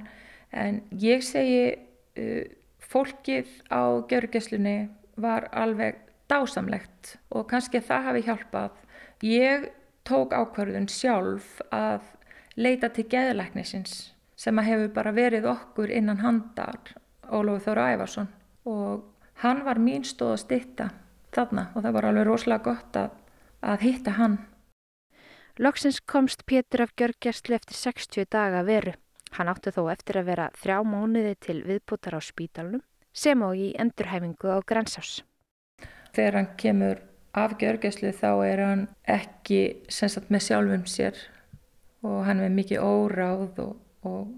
[0.51, 2.45] en ég segi uh,
[2.89, 4.79] fólkið á gjörgæslunni
[5.19, 5.99] var alveg
[6.31, 8.79] dásamlegt og kannski það hafi hjálpað.
[9.25, 9.69] Ég
[10.09, 12.05] tók ákvarðun sjálf að
[12.59, 13.99] leita til geðlæknisins
[14.39, 16.79] sem að hefur bara verið okkur innan handar
[17.29, 18.31] Ólafur Þóra Ævarsson
[18.69, 19.05] og
[19.43, 20.89] hann var mín stóð að stitta
[21.35, 23.11] þarna og það var alveg rosalega gott að,
[23.63, 24.39] að hitta hann.
[25.59, 28.95] Loksins komst Pétur af Gjörgjastlu eftir 60 daga veru.
[29.35, 33.73] Hann átti þó eftir að vera þrjá mánuði til viðbútar á spítalunum sem og í
[33.79, 35.23] endurhæfingu á Grænsás.
[36.15, 37.03] Þegar hann kemur
[37.37, 41.19] af Gjörgjastlu þá er hann ekki sagt, með sjálfum sér
[42.07, 44.29] og hann er mikið óráð og, og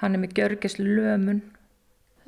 [0.00, 1.42] hann er með Gjörgjastlu lömun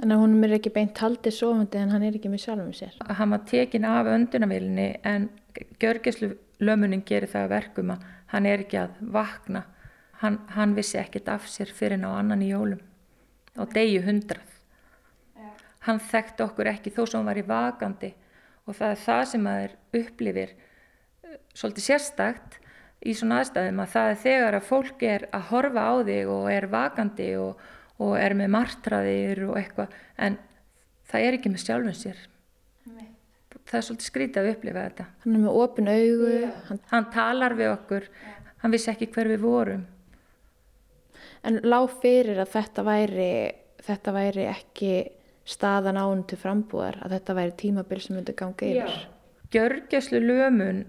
[0.03, 2.95] Þannig að hún er ekki beint haldið sofandi en hann er ekki með sjálfum sér.
[3.07, 5.29] Hann var tekin af öndunavílinni en
[5.79, 9.63] Gjörgeslu lömunin gerir það verkum að hann er ekki að vakna.
[10.23, 12.81] Hann, hann vissi ekkert af sér fyrir ná annan í jólum
[13.61, 14.59] og degi hundrað.
[15.37, 15.53] Ja.
[15.87, 18.13] Hann þekkti okkur ekki þó sem hann var í vakandi
[18.67, 22.59] og það er það sem maður upplifir eh, svolítið sérstakt
[23.03, 26.51] í svona aðstæðum að það er þegar að fólk er að horfa á þig og
[26.53, 27.63] er vakandi og
[28.03, 30.39] og er með martraðir og eitthvað en
[31.11, 32.21] það er ekki með sjálfum sér
[32.89, 33.09] Nei.
[33.69, 36.61] það er svolítið skrítið að upplifa þetta hann er með ofin augu yeah.
[36.69, 38.53] hann, hann talar við okkur yeah.
[38.65, 39.85] hann vissi ekki hver við vorum
[41.43, 43.33] en lág fyrir að þetta væri
[43.83, 44.95] þetta væri ekki
[45.53, 49.01] staðan án til frambúðar að þetta væri tímabil sem myndi ganga yfir
[49.53, 50.87] Gjörgjæslu lömun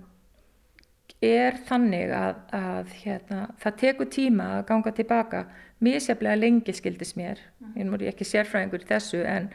[1.23, 5.43] er þannig að, að hérna, það tekur tíma að ganga tilbaka
[5.83, 7.77] mísjaflega lengi skildis mér mhm.
[7.77, 9.49] ég er ekki sérfræðingur í þessu en,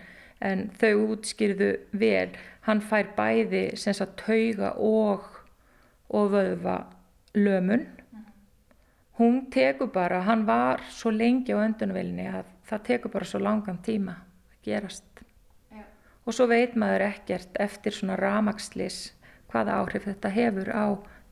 [0.44, 2.30] en þau útskýrðu vel
[2.68, 5.26] hann fær bæði að tauga og
[6.08, 6.78] og vöðva
[7.36, 8.24] lömun mhm.
[9.20, 13.82] hún tekur bara hann var svo lengi á öndunvelinni að það tekur bara svo langan
[13.84, 15.22] tíma að gerast
[15.72, 15.84] Já.
[16.24, 19.12] og svo veit maður ekkert eftir svona ramagslis
[19.52, 20.86] hvaða áhrif þetta hefur á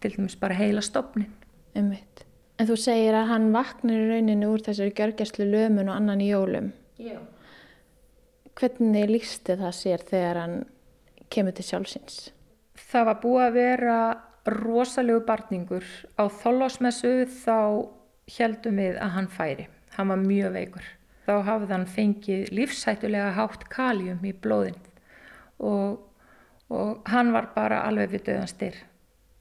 [0.07, 1.33] til dæmis bara heila stopnin.
[1.77, 2.25] Umvitt.
[2.57, 6.31] En þú segir að hann vaknar í rauninu úr þessari gjörgjastlu lömun og annan í
[6.31, 6.71] jólum.
[6.97, 7.19] Já.
[8.57, 10.57] Hvernig lísti það sér þegar hann
[11.33, 12.31] kemur til sjálfsins?
[12.81, 13.99] Það var búið að vera
[14.57, 15.85] rosalegu barningur.
[16.17, 17.59] Á þólásmessu þá
[18.39, 19.67] heldum við að hann færi.
[19.99, 20.89] Hann var mjög veikur.
[21.27, 24.79] Þá hafði hann fengið lífsættulega hátt kaljum í blóðin
[25.59, 25.99] og,
[26.71, 28.79] og hann var bara alveg við döðan styr.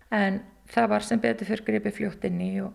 [0.10, 2.74] En það var sem betur fyrir gripi fljóttinni og,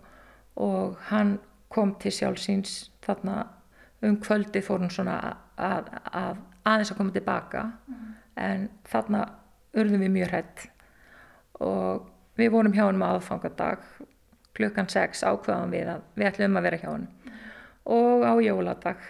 [0.61, 1.38] og hann
[1.70, 3.44] kom til sjálfsins þarna
[4.07, 5.16] um kvöldi fór hann svona
[5.61, 7.64] að, að aðeins að koma tilbaka.
[7.88, 8.07] Mm.
[8.40, 9.24] en þarna
[9.76, 10.62] urðum við mjög hrætt
[11.61, 12.07] og
[12.40, 13.83] við vorum hjá hann með aðfangadag
[14.57, 17.09] klukkan 6 ákveðan við að við ætlum að vera hjá hann
[17.90, 19.03] og á jóladag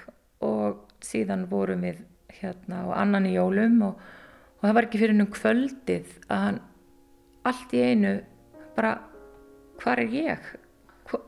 [0.47, 2.01] og síðan vorum við
[2.41, 4.01] hérna á annan í jólum og,
[4.59, 6.61] og það var ekki fyrir hennum kvöldið að hann
[7.51, 8.15] allt í einu
[8.81, 8.97] bara
[9.81, 10.51] hvað er ég?
[11.11, 11.21] Hva,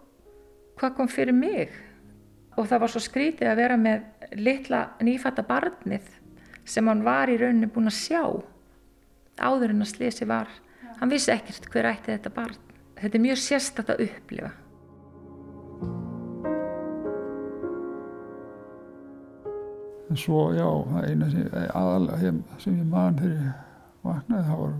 [0.80, 1.72] hvað kom fyrir mig?
[2.56, 4.08] Og það var svo skrítið að vera með
[4.40, 6.08] litla nýfætta barnið
[6.68, 8.22] sem hann var í rauninu búin að sjá
[9.40, 10.50] áður en að slisi var.
[11.00, 12.58] Hann vissi ekkert hver ætti þetta barn.
[13.00, 14.52] Þetta er mjög sérstatt að upplifa.
[20.12, 23.54] En svo, já, það eina sem, aðalega sem ég man þegar ég
[24.04, 24.74] vaknaði, það var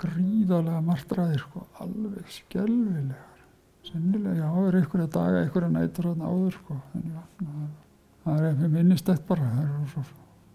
[0.00, 3.30] gríðarlega margtræðir, sko, alveg skjálfilegar.
[3.84, 7.70] Sennilega, já, er einhverja daga, einhverja nætur þarna áður, sko, ég vaknaði.
[8.24, 10.04] Það er eftir minnistett bara, það er svo,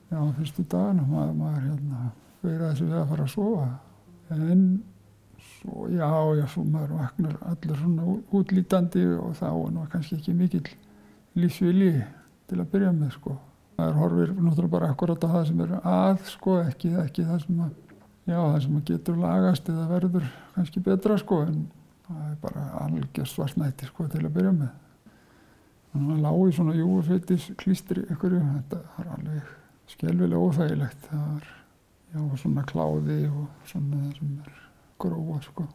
[0.09, 2.05] já, fyrstu dagina, maður, maður, hérna,
[2.41, 3.67] verið þessu við að fara að sofa.
[4.33, 4.63] En
[5.59, 10.35] svo, já, já, svo maður vaknar allir svona útlítandi og þá er nú kannski ekki
[10.37, 10.65] mikill
[11.39, 11.93] lífsvilji
[12.49, 13.35] til að byrja með sko.
[13.79, 17.43] Það er horfir náttúrulega bara akkurat að það sem er að sko, ekki, ekki það
[17.45, 17.75] sem að,
[18.29, 21.65] já, það sem getur lagast eða verður kannski betra sko, en
[22.07, 24.71] það er bara algjör svartnætti sko til að byrja með.
[25.89, 29.53] Þannig að maður lág í svona júfettis klístri ykkurju, þetta er alveg
[29.89, 31.05] skjálfilega óþægilegt.
[31.09, 31.53] Það er,
[32.13, 34.59] já, svona kláði og svona það sem er
[35.01, 35.69] gróa sko.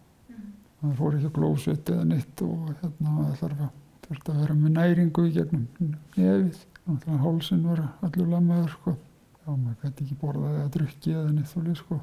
[0.84, 3.72] Það fór ekki að glósut eða neitt og hérna það þarf að
[4.04, 6.56] Það þurfti að vera með næringu í gegnum nefið.
[6.84, 8.92] Þannig að hálsinn var allur lammaður sko.
[9.38, 11.96] Já, maður gæti ekki borðaði að drukki eða neitt þúlið sko.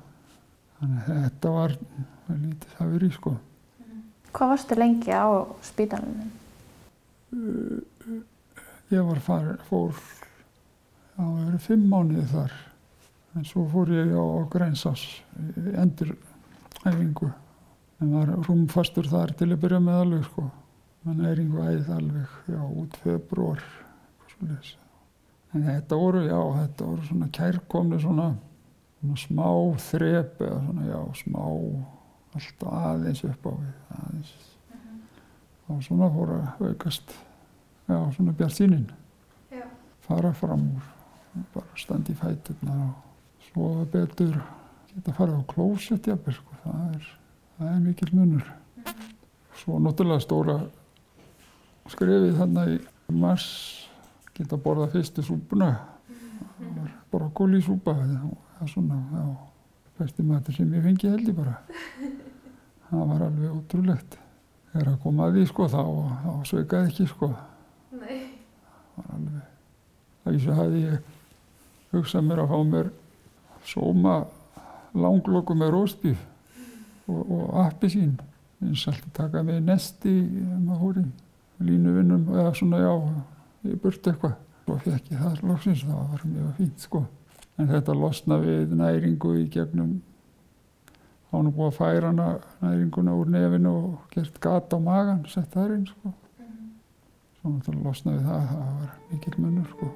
[0.82, 1.76] Þannig að þetta var
[2.32, 3.34] lítið það verið sko.
[4.32, 5.30] Hvað varstu lengi á
[5.67, 6.32] spítanunum?
[8.91, 9.94] Ég var far, fór,
[11.15, 12.58] það verið fimm mánuði þar.
[13.38, 15.06] En svo fór ég á Grænsás
[15.78, 16.15] endur
[16.82, 17.30] æfingu.
[18.02, 20.50] En var rúmfastur þar til að byrja með alveg sko
[21.06, 23.62] með næringu æðið alveg, já, út februar,
[24.34, 24.76] svoleiðis.
[25.52, 28.28] En þetta voru, já, þetta voru svona kærkomni svona
[29.18, 29.48] smá
[29.82, 31.44] þrep eða svona, já, smá,
[32.38, 34.34] alltaf aðeins upp á við, aðeins.
[34.72, 35.76] Uh -huh.
[35.76, 37.14] Og svona fór að aukast,
[37.88, 38.92] já, svona bjart síninn.
[39.52, 39.66] Já.
[40.02, 40.90] Fara fram úr,
[41.54, 42.94] bara standi í fæturna og
[43.52, 44.42] svo betur
[44.94, 47.18] geta farið á klósett, jafnveg, sko, það er,
[47.58, 48.54] það er mikil munur.
[48.78, 48.94] Uh -huh.
[49.56, 50.62] Svo náttúrulega stóra
[51.90, 53.48] skrifið þannig í mars
[54.34, 55.72] geta borðað fyrstu súpuna
[57.12, 59.24] brokkólísúpa það er svona já,
[60.00, 61.56] besti matur sem ég fengi held ég bara
[62.89, 64.17] það var alveg ótrúlegt
[64.71, 65.82] þegar að koma að því sko þá,
[66.26, 67.32] þá sveikaði ekki sko
[68.02, 68.19] Nei.
[68.95, 69.47] það var alveg
[70.21, 71.15] það vísu hafði ég
[71.91, 72.91] hugsað mér að fá mér
[73.67, 74.19] sóma
[74.97, 76.21] langlokku með róstbíf
[77.08, 78.15] og, og appi sín
[78.62, 80.13] eins alltaf taka með nesti
[80.62, 81.06] maður hóri
[81.65, 82.91] línuvinnum eða svona já,
[83.69, 84.38] ég burti eitthvað.
[84.65, 87.02] Svo fekk ég það loksins, það var mjög fínt sko.
[87.60, 89.98] En þetta losna við næringu í gegnum,
[91.32, 92.28] hann er búið að færa hana
[92.62, 96.14] næringuna úr nefinu og gert gata á magan, sett það inn sko.
[97.40, 99.92] Svo náttúrulega losna við það, það var mikil munur sko.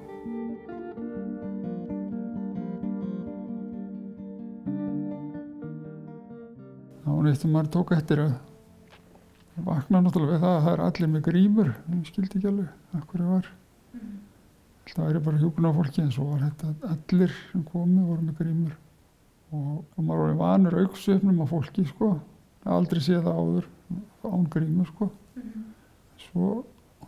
[7.05, 8.35] Þá sem maður tók eftir að
[9.63, 13.05] vakna náttúrulega við það að það er allir með grímur ég skildi ekki alveg af
[13.11, 13.47] hverju var
[13.95, 14.15] mm.
[14.93, 16.73] Það væri bara hjúpun á fólki en svo var þetta.
[16.93, 18.75] Allir sem komi voru með grímur.
[19.55, 22.11] Og, maður var vanur auksöfnum á fólki sko.
[22.65, 23.67] Aldrei séð það áður
[24.25, 25.09] án grímur sko.
[25.35, 25.65] Mm.
[26.25, 26.53] svo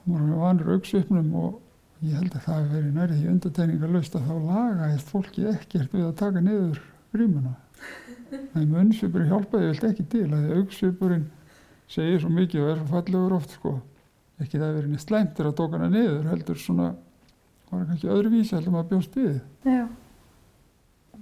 [0.07, 4.27] maður var vanur auksöfnum og ég held að það hefði verið nærið í undateiningarlaust að
[4.27, 6.83] þá lagaðist fólki ekkert við að taka niður
[7.15, 7.55] grímuna.
[8.51, 11.25] Það er munnsvipur hjálpaði vel ekki til að því auksvipurinn
[11.91, 13.73] segir svo mikið og er svo fallegur oft sko.
[14.43, 16.89] Ekki það að vera neitt slæmt er að tóka hana niður heldur svona,
[17.71, 19.39] var kannski öðruvísi heldur maður bjóst við.
[19.67, 19.85] Já.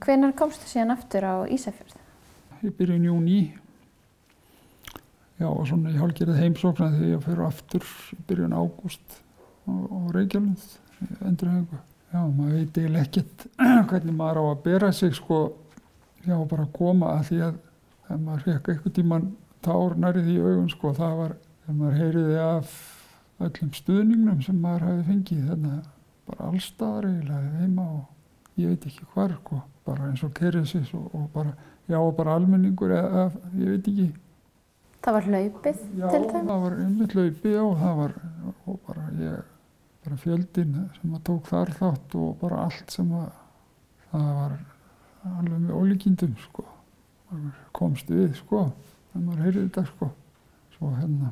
[0.05, 1.95] Hvenar komstu síðan aftur á Ísafjörð?
[2.65, 3.39] Ég byrju í júni.
[5.39, 7.87] Já og svona ég hálfgerði heimsókna þegar ég fyrir aftur
[8.27, 9.17] byrjun ágúst
[9.67, 9.73] á,
[10.15, 10.65] Reykjavíð,
[11.27, 11.79] endurhengu.
[12.13, 13.47] Já, maður veit eiginlega ekkert
[13.89, 15.39] hvernig maður á að bera sig sko,
[16.23, 17.57] já bara að koma að því að
[18.05, 19.25] þegar maður fekk eitthvað tíman
[19.65, 21.35] tár nærið í augun sko, það var
[21.65, 22.77] þegar maður heyriði af
[23.45, 25.75] öllum stuðningnum sem maður hafi fengið þarna
[26.29, 31.07] bara allstaðar eiginlega heima og ég veit ekki hvar sko, bara eins og kerið og,
[31.13, 31.55] og bara,
[31.91, 33.25] já bara almenningur eða
[33.59, 34.11] ég veit ekki
[35.05, 36.39] Það var hlaupið já, til þeim?
[36.39, 38.13] Já, það var einmitt hlaupið og það var
[38.65, 39.49] og bara ég,
[40.05, 43.27] bara fjöldin sem að tók þar þátt og bara allt sem að
[44.09, 44.55] það var
[45.35, 46.65] alveg með ólíkindum sko
[47.75, 48.67] komst við sko
[49.11, 50.09] þegar maður heyrði þetta sko
[50.75, 51.31] svo hérna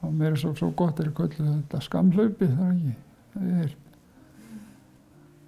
[0.00, 2.94] það var meira svo, svo gott er í köllu þetta skamhlaupi það er ekki
[3.34, 3.74] það er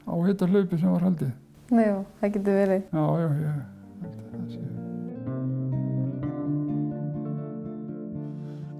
[0.06, 1.32] áheita hlaupi sem var haldið
[1.72, 3.52] Já, það getur verið Já, já, ég
[4.02, 4.72] held að það sé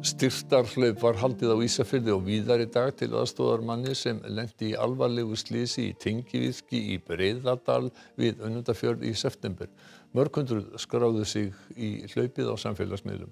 [0.02, 4.78] Styrtarhlaup var haldið á Ísafirði og víðar í dag til aðstóðar manni sem lendi í
[4.84, 7.86] alvarlegu slísi í Tengivirki í Breiðadal
[8.18, 9.70] við Önundafjörð í september.
[10.10, 13.30] Mörgundruð skráðu sig í hlaupið á samfélagsmiðlum.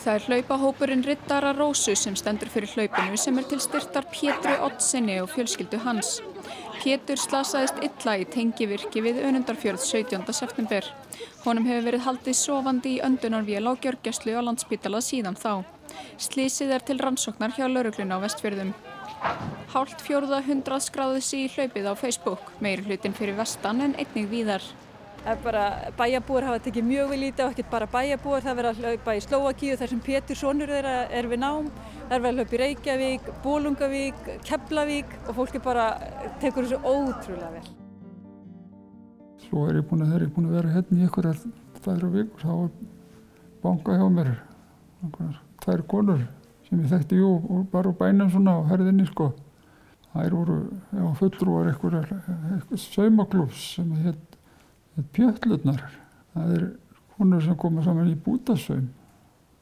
[0.00, 5.18] Það er hlaupahópurinn Rittara Rósu sem stendur fyrir hlaupinu sem er til styrtar Pétru Ottsinni
[5.20, 6.14] og fjölskyldu hans.
[6.80, 10.24] Pétur slasaðist illa í tengivirki við Önundarfjörð 17.
[10.32, 10.88] september.
[11.44, 15.66] Honum hefur verið haldið sofandi í öndunarvél á gjörgjastlu á landspítala síðan þá.
[16.16, 18.72] Slísið er til rannsóknar hjá lauruglun á vestfjörðum.
[19.74, 24.32] Hált fjórða hundrað skráði sig í hlaupið á Facebook, meiri hlutin fyrir vestan en einnig
[24.32, 24.64] víðar.
[25.20, 25.62] Það bara,
[25.98, 29.14] bæjarbúar hafa tekið mjög vel í þetta og ekkert bara bæjarbúar, það verður að hlaupa
[29.14, 31.66] í Slovakíu þar sem Pétur Sónur þeirra er við nám,
[32.06, 35.84] það er verið að hlaupa í Reykjavík, Bólungavík, Keflavík og fólki bara
[36.40, 37.68] tekur þessu ótrúlega vel.
[39.44, 41.44] Svo er ég búin að, ég búin að vera hérna í einhverjar
[41.80, 42.72] tvær vikur, þá er
[43.60, 44.32] banka hjá mér,
[45.04, 46.24] einhverjar tvær konur
[46.64, 47.30] sem ég þekkti jú
[47.68, 49.34] bara úr bænum svona á herðinni sko.
[50.10, 50.58] Það eru
[51.20, 52.08] fullrúar einhverjar
[52.88, 54.29] saumaklús sem heit
[55.16, 55.82] pjöllurnar.
[56.34, 56.64] Það er
[57.16, 58.86] konur sem koma saman í bútasöym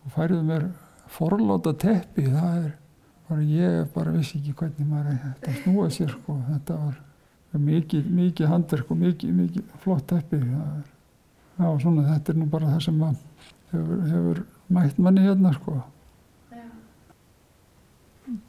[0.04, 0.68] og færðu mér
[1.12, 2.28] forláta teppi.
[2.28, 2.70] Það er
[3.28, 6.38] bara, ég bara vissi ekki hvernig maður þetta snúa sér sko.
[6.52, 6.98] Þetta var
[7.68, 10.40] mikið, mikið handverk og mikið, mikið flott teppi.
[10.42, 10.82] Er,
[11.58, 14.42] já, svona þetta er nú bara það sem hefur, hefur
[14.76, 15.80] mætt manni hérna sko.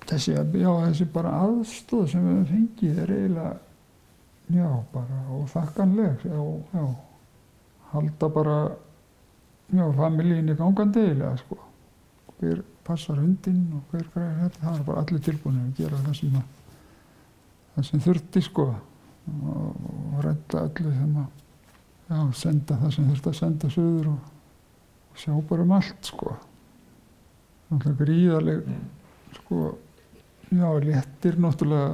[0.10, 3.52] Þessi, já, þessi bara aðstóð sem við fengið er eiginlega
[4.50, 6.96] Já, bara óþakkanleg, já, já.
[7.92, 8.72] Halda bara,
[9.70, 11.58] já, familjín í gangandi eiginlega, sko.
[12.40, 16.16] Hver passar hundinn og hver græðir þetta, það er bara allir tilbúinir að gera það
[16.18, 16.80] sem, að,
[17.76, 18.66] það sem þurfti, sko.
[19.30, 21.46] Og, og redda öllu sem að,
[22.10, 24.34] já, senda það sem þurfti að senda söður og,
[25.12, 26.34] og sjá bara um allt, sko.
[27.70, 28.74] Það er gríðaleg,
[29.38, 29.62] sko,
[30.50, 31.94] já, léttir náttúrulega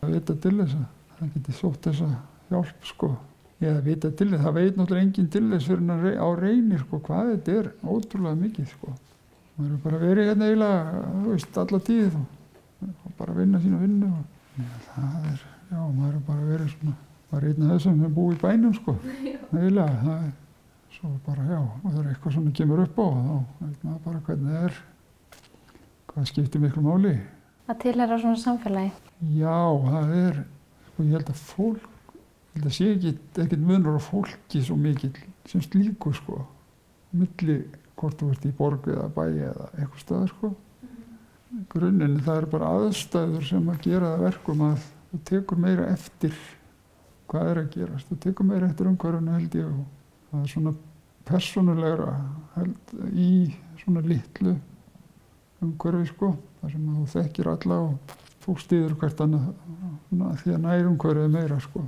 [0.00, 0.90] að vita til þess að
[1.22, 2.08] það geti sótt þessa
[2.50, 3.12] hjálp sko.
[3.62, 6.82] Ég að vita til þess, það veit náttúrulega enginn til þess fyrir hann á reynir
[6.82, 8.94] sko hvað þetta er, ótrúlega mikið sko.
[9.52, 12.14] Það eru bara verið hérna eiginlega, þú veist, alla tíð
[12.90, 16.94] og bara vinna sína vinnu og ja, það er, já, maður er bara verið svona,
[17.30, 18.94] bara einn af þessum sem búið í bænum sko,
[19.54, 23.20] eiginlega, það er svo bara, já, og það er eitthvað sem kemur upp á og
[23.28, 24.80] þá veit maður bara hvernig það er,
[26.10, 27.14] hvað skiptir miklu máli.
[27.70, 28.90] Að tilhera svona samfélagi?
[29.38, 30.42] Já, það er,
[30.96, 32.16] og ég held að fólk,
[32.52, 32.90] ég held að sé
[33.44, 35.12] ekkert munur á fólki svo mikil
[35.48, 36.42] sem slíku sko,
[37.16, 37.62] milli
[37.98, 40.52] hvort þú ert í borg eða bæi eða eitthvað staðar sko.
[41.72, 46.36] Grunninn það er bara aðstæður sem að gera það verkum að þú tekur meira eftir
[47.28, 49.84] hvað er að gerast, þú tekur meira eftir umhverfunu held ég og
[50.30, 50.72] það er svona
[51.28, 52.14] persónulegra
[52.56, 53.32] held í
[53.82, 54.56] svona litlu
[55.62, 59.50] umhverfi sko, þar sem þú þekkir alla og þú stýður hvert annað
[60.42, 61.84] því að nærum hverju meira sko.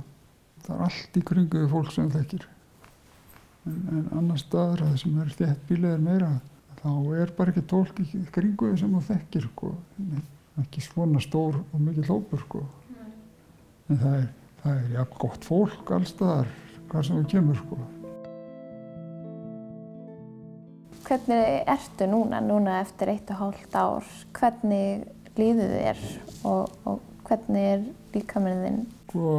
[0.65, 2.45] Það er allt í kringuðu fólk sem þekkir.
[3.65, 6.31] En, en annar staðar að sem er þéttbílið er meira,
[6.79, 9.73] þá er bara ekki tólk í kringuðu sem þú þekkir sko.
[10.61, 12.63] Ekki svona stór og mikið hlópur sko.
[13.89, 14.29] En það er,
[14.63, 16.55] það er jafn gott fólk allstaðar,
[16.89, 17.81] hvað sem þú kemur sko.
[21.05, 24.07] Hvernig ertu núna, núna eftir eitt og hálft ár?
[24.33, 25.03] Hvernig
[25.39, 26.01] líður þér
[26.47, 28.83] og, og hvernig er líkaminnin?
[29.05, 29.37] Sko,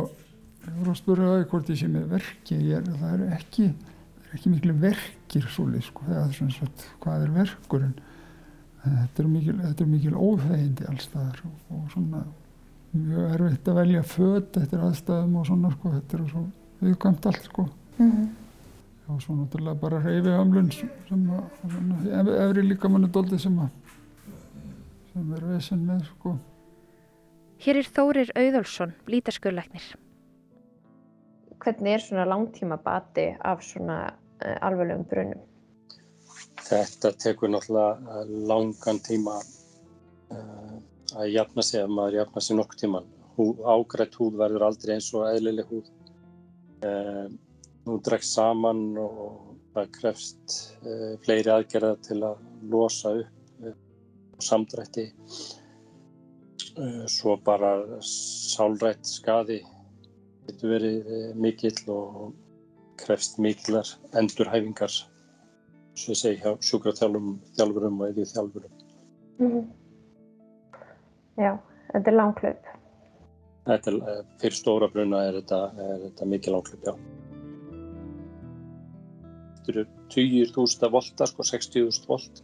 [0.66, 3.68] ég voru að spyrja það hvort ég sé með verki, er, það er ekki,
[4.16, 7.94] það er ekki miklu verkir svolítið, sko, það er svona svona, hvað er verkurinn?
[8.86, 12.24] Þetta er mikil, þetta er mikil óþægindi allstaðar og, og svona
[12.96, 16.44] mjög erfitt að velja född eftir aðstæðum og svona, sko, þetta er svo
[16.82, 17.68] viðkvæmt allt, sko.
[17.96, 18.28] Mm -hmm.
[19.06, 23.68] Og svo náttúrulega bara reyfi hamlun sem að, efri líkamannu doldið sem að
[25.16, 26.34] sem er vesen með sko.
[27.64, 29.84] Hér er Þórir Auðolsson, lítaskurleiknir.
[31.64, 35.40] Hvernig er svona langtíma bati af svona uh, alveglegum brunum?
[36.66, 40.74] Þetta tekur náttúrulega langan tíma uh,
[41.16, 43.08] að jafna sig ef maður jafna sig nokkur tíman.
[43.64, 45.88] Ágrætt húð verður aldrei eins og eðlileg húð.
[46.84, 47.24] Uh,
[47.88, 53.35] nú dregst saman og það krefst uh, fleiri aðgerða til að losa upp
[54.42, 55.06] samdrætti.
[57.08, 57.72] Svo bara
[58.04, 59.62] sálrætt skadi
[60.46, 62.34] getur verið mikill og
[63.00, 64.92] krefst mikillar endurhæfingar
[65.96, 68.72] svo ég segi hjá sjúkraþjálfurum og eðið þjálfurum.
[69.38, 69.66] Mm -hmm.
[71.36, 71.52] Já,
[71.92, 72.16] þetta er
[73.90, 76.94] er, eh, fyrir stóra bruna er þetta, er þetta mikið langklaup, já.
[79.56, 79.84] Þetta eru
[80.14, 82.42] 20.000 volta, sko 60.000 volt.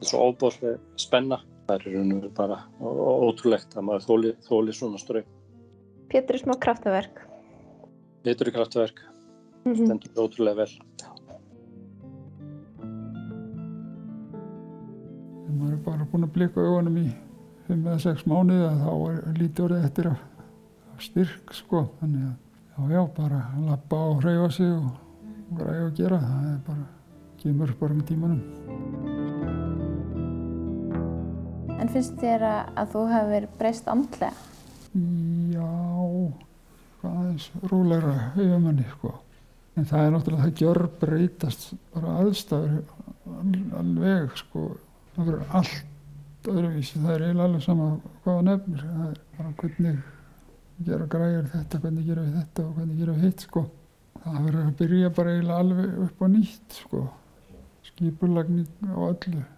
[0.00, 1.40] Er svo óbórlega spenna.
[1.66, 5.26] Það er raun og bara ótrúlegt að maður þóli, þóli svona ströym.
[6.12, 7.24] Pétur er smá kraftaverk.
[8.22, 9.02] Pétur er kraftaverk.
[9.64, 9.84] Mm -hmm.
[9.84, 10.70] Stendur ótrúlega vel.
[11.02, 11.16] Já.
[15.56, 17.06] maður er bara búin að blika augunum í
[17.66, 20.18] 5-6 mánuði þá er lítið orðið eftir að,
[20.92, 22.34] að styrk sko þannig að
[22.76, 24.90] já já bara lappa og hreyfa sig og,
[25.50, 26.90] og græða og gera það er bara,
[27.42, 29.25] kemur bara með tímanum
[31.86, 34.32] En finnst þér að, þú hefur verið breyst andlega?
[35.54, 35.66] Já
[37.06, 39.12] aðeins rólegra auðumanni sko.
[39.78, 42.74] En það er náttúrulega það gjör breytast bara aðstæður
[43.78, 44.66] alveg sko.
[45.14, 46.98] Það verður allt öðruvísi.
[46.98, 47.88] Það er eiginlega alveg sama
[48.26, 48.84] hvaða nefnir.
[48.90, 50.04] Það er bara hvernig
[50.90, 53.68] gera græður þetta, hvernig gera við þetta og hvernig gera við hitt sko.
[54.24, 57.10] Það verður að byrja bara eiginlega alveg upp á nýtt sko.
[57.92, 59.50] Skipurlagning á öllu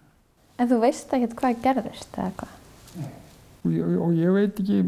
[0.59, 2.55] En þú veist ekkert hvað gerðist eða hvað?
[2.99, 4.83] Og, og, og ég veit ekki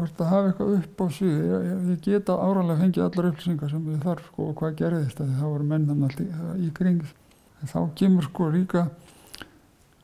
[0.00, 3.84] hvort að hafa eitthvað upp á sig ég, ég geta áralega fengið allar upplýsingar sem
[3.86, 6.22] við þarf sko og hvað gerðist það voru menn þannig
[6.64, 8.86] í kring en þá kemur sko líka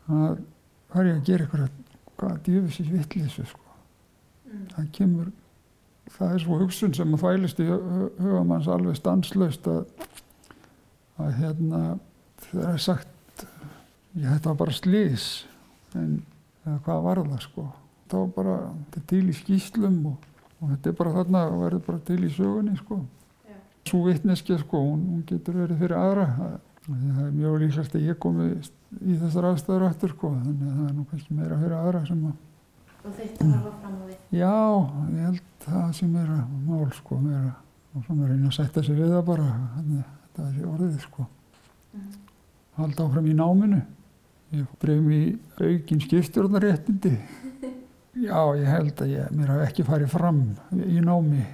[0.07, 0.38] að
[0.92, 1.82] hvað er ég að gera eitthvað
[2.16, 3.74] hvað djöfisins vittleysu sko.
[4.49, 4.66] mm.
[4.74, 5.32] það kemur
[6.16, 9.82] það er svo hugsun sem að þvælist í hugamanns alveg stanslaust að,
[11.20, 11.82] að hérna
[12.47, 13.47] það er sagt
[14.16, 15.26] ég þetta var bara slís
[15.96, 16.16] en
[16.84, 17.66] hvað var það sko?
[18.06, 21.60] Það var bara, þetta er til í skýslum og, og þetta er bara þarna og
[21.64, 23.00] verður bara til í sögunni sko.
[23.46, 23.60] Yeah.
[23.90, 26.26] svo vittneskja sko, hún, hún getur verið fyrir aðra.
[26.86, 30.30] Það er mjög líklegt að ég komi í þessar aðstæður aftur sko.
[30.36, 32.42] Þannig að það er nú kannski meira fyrir aðra sem að
[33.06, 34.14] Og þetta var að fram á því?
[34.34, 34.54] Já,
[35.14, 37.52] ég held það sem er að mál sko meira
[37.94, 39.50] og svo maður reyna að setja sig við það bara.
[39.76, 41.26] Þannig að þetta er orðið sko.
[41.96, 42.08] Mm.
[42.76, 43.78] halda áfram í náminu
[44.57, 47.12] ég breyf mér aukinn skipstjórnaréttindi
[48.16, 50.42] Já, ég held að ég, mér hafi ekki farið fram
[50.72, 51.44] í námi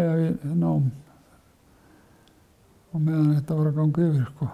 [0.00, 0.90] eða við nám
[2.92, 4.48] og meðan þetta var að ganga yfir sko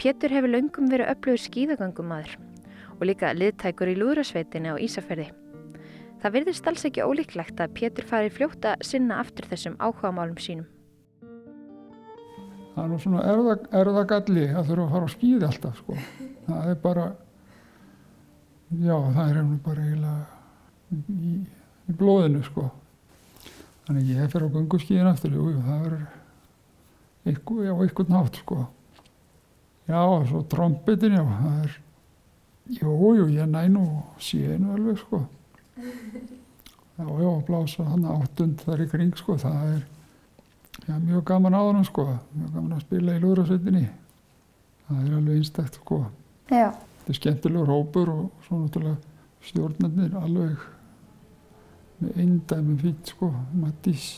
[0.00, 2.38] Pétur hefur laungum verið öflugur skíðagangumæður
[2.94, 5.26] og líka liðtækur í lúðrasveitinni á Ísafjörði.
[6.22, 10.68] Það virðist alls ekki ólíklegt að Pétur fari fljóta sinna aftur þessum áhugamálum sínum.
[12.74, 15.96] Það er nú svona erða, erðagalli að þurfa að fara á skíði alltaf sko.
[16.46, 17.06] Það er bara,
[18.80, 21.34] já það er nú bara eiginlega í,
[21.90, 22.68] í blóðinu sko.
[23.88, 25.96] Þannig ég fer á ganguskíðin aftur og það er
[27.26, 28.60] eitthvað, já eitthvað nátt sko.
[29.90, 31.78] Já, og svo trombitin, já, það er,
[32.76, 33.84] jú, jú, ég næ nú
[34.22, 35.24] síðan alveg, sko.
[37.00, 39.82] Já, já, blása hann áttund þar í kring, sko, það er,
[40.86, 43.84] já, mjög gaman á hann, sko, mjög gaman að spila í lúðrasveitinni.
[44.88, 46.00] Það er alveg einstakt, sko.
[46.50, 46.70] Já.
[47.00, 48.96] Þetta er skemmtilegur hópur og svo náttúrulega
[49.50, 50.66] stjórnarnir alveg
[52.00, 54.08] með eindæmi fýtt, sko, Matís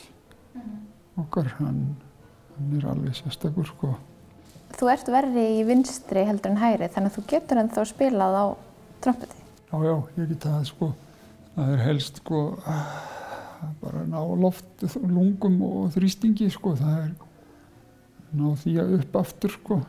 [0.55, 0.81] mhm.
[1.25, 1.85] okkar, hann,
[2.57, 3.93] hann er alveg sérstakur, sko.
[4.73, 8.45] Þú ert verri í vinstri heldur en hæri þannig að þú getur ennþá spilað á
[9.05, 9.43] trömpeti.
[9.69, 10.87] Já, já, ég get það sko.
[11.53, 12.39] Það er helst sko
[13.81, 16.75] bara ná loft, lungum og þrýstingi sko.
[16.79, 17.11] Það er
[18.39, 19.81] ná því að upp aftur sko.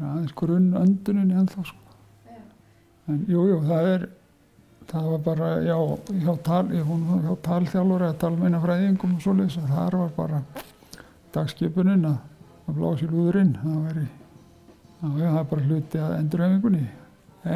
[0.00, 1.96] Það er grunn öndunin ennþá sko.
[2.26, 2.42] Já.
[3.12, 4.08] En jú, jú, það er,
[4.90, 5.78] það var bara, já,
[6.24, 10.44] hjá tal, hún hjá talþjálfur eða talmeinafræðingum og svoleiðis að það var bara
[11.32, 12.20] dagskipuninn að
[12.68, 14.08] að blási lúðurinn það væri
[15.02, 16.82] það er bara hluti að endurhefingunni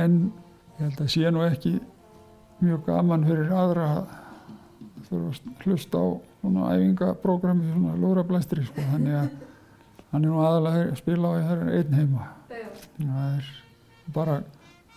[0.02, 0.16] en
[0.76, 1.74] ég held að sé nú ekki
[2.62, 4.14] mjög gaman fyrir aðra að
[5.08, 6.06] þurfa að hlusta á
[6.40, 9.30] svona æfingaprógrami svona lúðrablæstri sko þannig að
[10.12, 13.50] hann er nú aðalega að spila á er einn heima það er
[14.14, 14.36] bara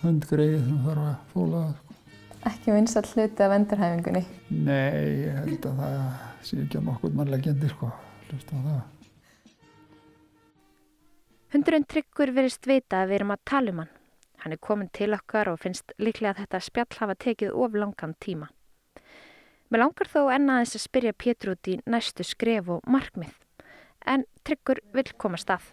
[0.03, 1.97] hundgreið sem þarf að fóla það sko.
[2.49, 4.22] Ekki vinsall hluti af endurhefingunni?
[4.55, 5.97] Nei, ég held að það
[6.47, 7.91] sé ekki að nokkur mannlegendi sko
[8.30, 8.88] hlusta á það
[11.49, 13.93] Hundurinn Tryggur verist vita að við erum að tala um hann.
[14.43, 18.14] Hann er komin til okkar og finnst líklega að þetta spjall hafa tekið of langan
[18.22, 18.51] tíma.
[19.70, 23.36] Mér langar þó enna þess að spyrja Pétur út í næstu skref og markmið.
[24.09, 25.67] En Tryggur vil koma stað.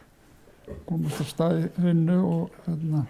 [0.85, 3.07] Komast á staði vinnu og hérna,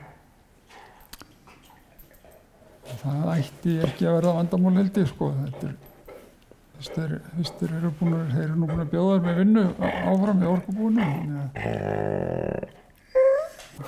[3.02, 5.32] það ætti ekki að verða vandamál held ég sko.
[5.40, 10.44] Þetta er fyrstir eru búin að, þeir eru nú búin að bjóða með vinnu áfram
[10.44, 11.06] í orkubúinu.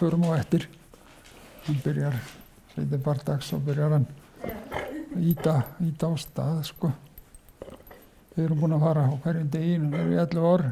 [0.01, 0.67] Förum á eftir.
[1.69, 2.19] Hann byrjar,
[2.73, 4.09] sveitir bardags og byrjar hann
[5.17, 5.55] íta,
[5.85, 6.93] íta á stað sko.
[8.35, 10.67] Þeir eru búin að fara á hverjum deginu, þeir eru í 11 ár.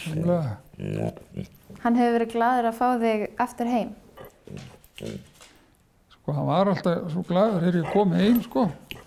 [0.00, 0.56] Samlega.
[1.82, 3.92] Hann hefur verið gladur að fá þig aftur heim.
[6.10, 8.66] Sko hann var alltaf svo gladur þegar ég kom heim sko.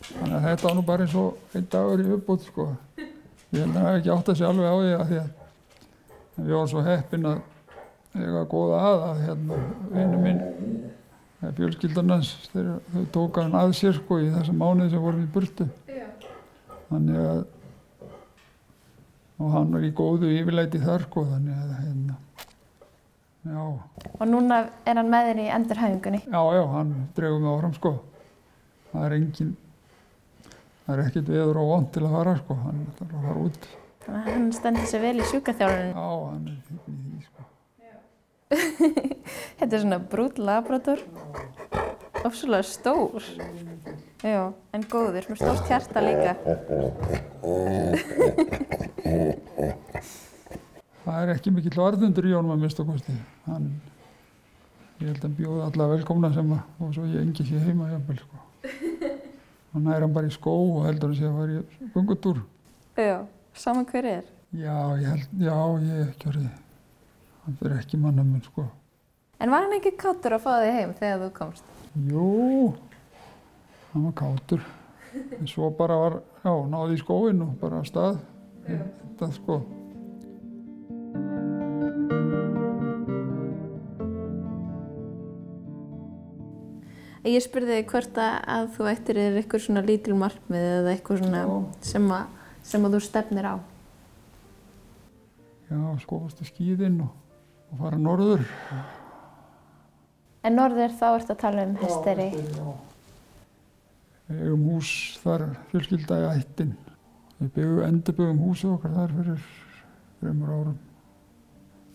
[0.09, 2.67] Þannig að þetta var nú bara eins og einn dagur í uppbútt sko.
[3.53, 5.31] Ég held að það hef ekki átt að segja alveg á því að því að
[6.33, 7.41] við varum svo heppin að
[8.13, 9.59] eiga góða að að hérna
[9.93, 10.41] vinnu minn
[11.57, 15.67] fjölskyldarnans þegar þau tóka hann að sér sko í þessa mánuði sem vorum í burtu.
[16.89, 17.43] Þannig að
[19.43, 22.15] og hann var í góðu yfirleiti þar sko þannig að hérna
[23.43, 23.63] já.
[24.13, 26.21] Og núna er hann með þér í endurhæfingunni?
[26.27, 27.93] Já, já, hann drefum með áfram sko.
[28.93, 29.53] Það er engin
[30.83, 33.63] það er ekkert veður og vond til að fara sko, hann er að fara út.
[34.03, 35.91] Þannig að hann stendur sér vel í sjúkaþjálfunum?
[35.95, 37.32] Já, hann er hérna í því sko.
[39.59, 41.01] Þetta er svona brút labrador,
[42.23, 43.25] ofsvöldlega stór,
[44.23, 44.41] já,
[44.75, 46.35] en góður, með stórt hjarta líka.
[51.03, 53.15] Það er ekki mikill varðundur í honum að mista kosti.
[53.47, 53.69] Hann,
[55.01, 57.91] ég held að hann bjóði alla velkomna sem að, og svo ég engi sér heima
[57.91, 58.43] hjá sko.
[59.73, 62.43] Þannig er hann bara í skó og heldur hann sé að fara í gungutúr.
[62.93, 63.15] Já,
[63.57, 64.27] saman hver er?
[64.53, 66.62] Já, ég held, já, ég ekki orðið.
[67.43, 68.65] Hann fyrir ekki manna minn, sko.
[69.43, 71.71] En var hann ekki káttur að fá þig heim þegar þú komst?
[72.07, 72.27] Jú,
[73.91, 74.63] hann var káttur.
[75.37, 78.21] En svo bara var, já, náði í skóin og bara að stað.
[78.65, 79.57] Þetta, sko.
[87.23, 91.43] Ég spurði þig hvort að þú ættir eða eitthvað svona lítil markmið eða eitthvað svona
[91.87, 93.55] sem að, sem að þú stefnir á.
[95.69, 97.13] Já, skofast í skýðin og,
[97.73, 98.45] og fara norður.
[100.45, 102.29] En norður þá ert að tala um hesteri?
[102.37, 102.71] Já,
[104.29, 104.93] við eigum hús
[105.23, 106.73] þar fjölskylda í ættin.
[107.39, 109.45] Við byggum, endurbyggum húsið okkar þar fyrir
[110.21, 110.79] fremur árum.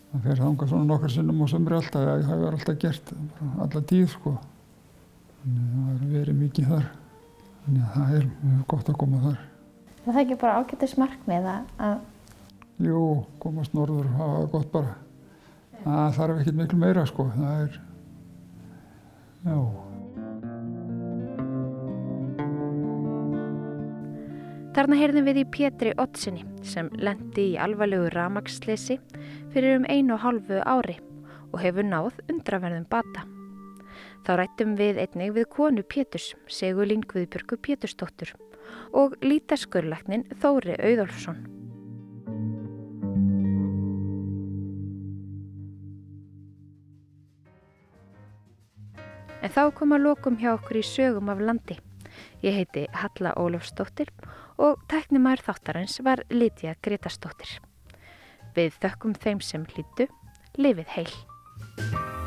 [0.09, 3.13] Það fer þangað svona nokkar sinnum á sömri alltaf, það hefur alltaf gert,
[3.65, 4.37] alla tíð sko.
[5.39, 6.87] Þannig að það er verið mikið þar.
[7.65, 9.43] Þannig að það er mjög gott að koma þar.
[10.05, 11.99] Það er ekki bara ágættis markmið að...
[12.89, 13.03] Jú,
[13.43, 14.97] komast norður og hafa það gott bara.
[15.85, 17.29] Það þarf ekkert miklu meira sko.
[17.35, 17.79] Það er...
[19.49, 19.59] Já.
[24.79, 28.99] Þarna heyrðum við í Pétri Ottsinni sem lendi í alvarlegu ramagsleysi
[29.51, 30.99] fyrir um einu og halvu ári
[31.51, 33.25] og hefur náð undraverðum bata.
[34.23, 38.35] Þá rættum við einnig við konu Péturs, Sigurlín Guðbjörgu Pétursdóttur
[38.95, 41.58] og lítaskurlæknin Þóri Auðolfsson.
[49.43, 51.79] En þá kom að lokum hjá okkur í sögum af landi.
[52.43, 54.11] Ég heiti Halla Ólafsdóttir
[54.59, 57.59] og tæknumæður þáttarins var Lítiða Gretastóttir.
[58.59, 60.09] Við þökkum þeim sem hlýttu,
[60.59, 62.18] lifið heil.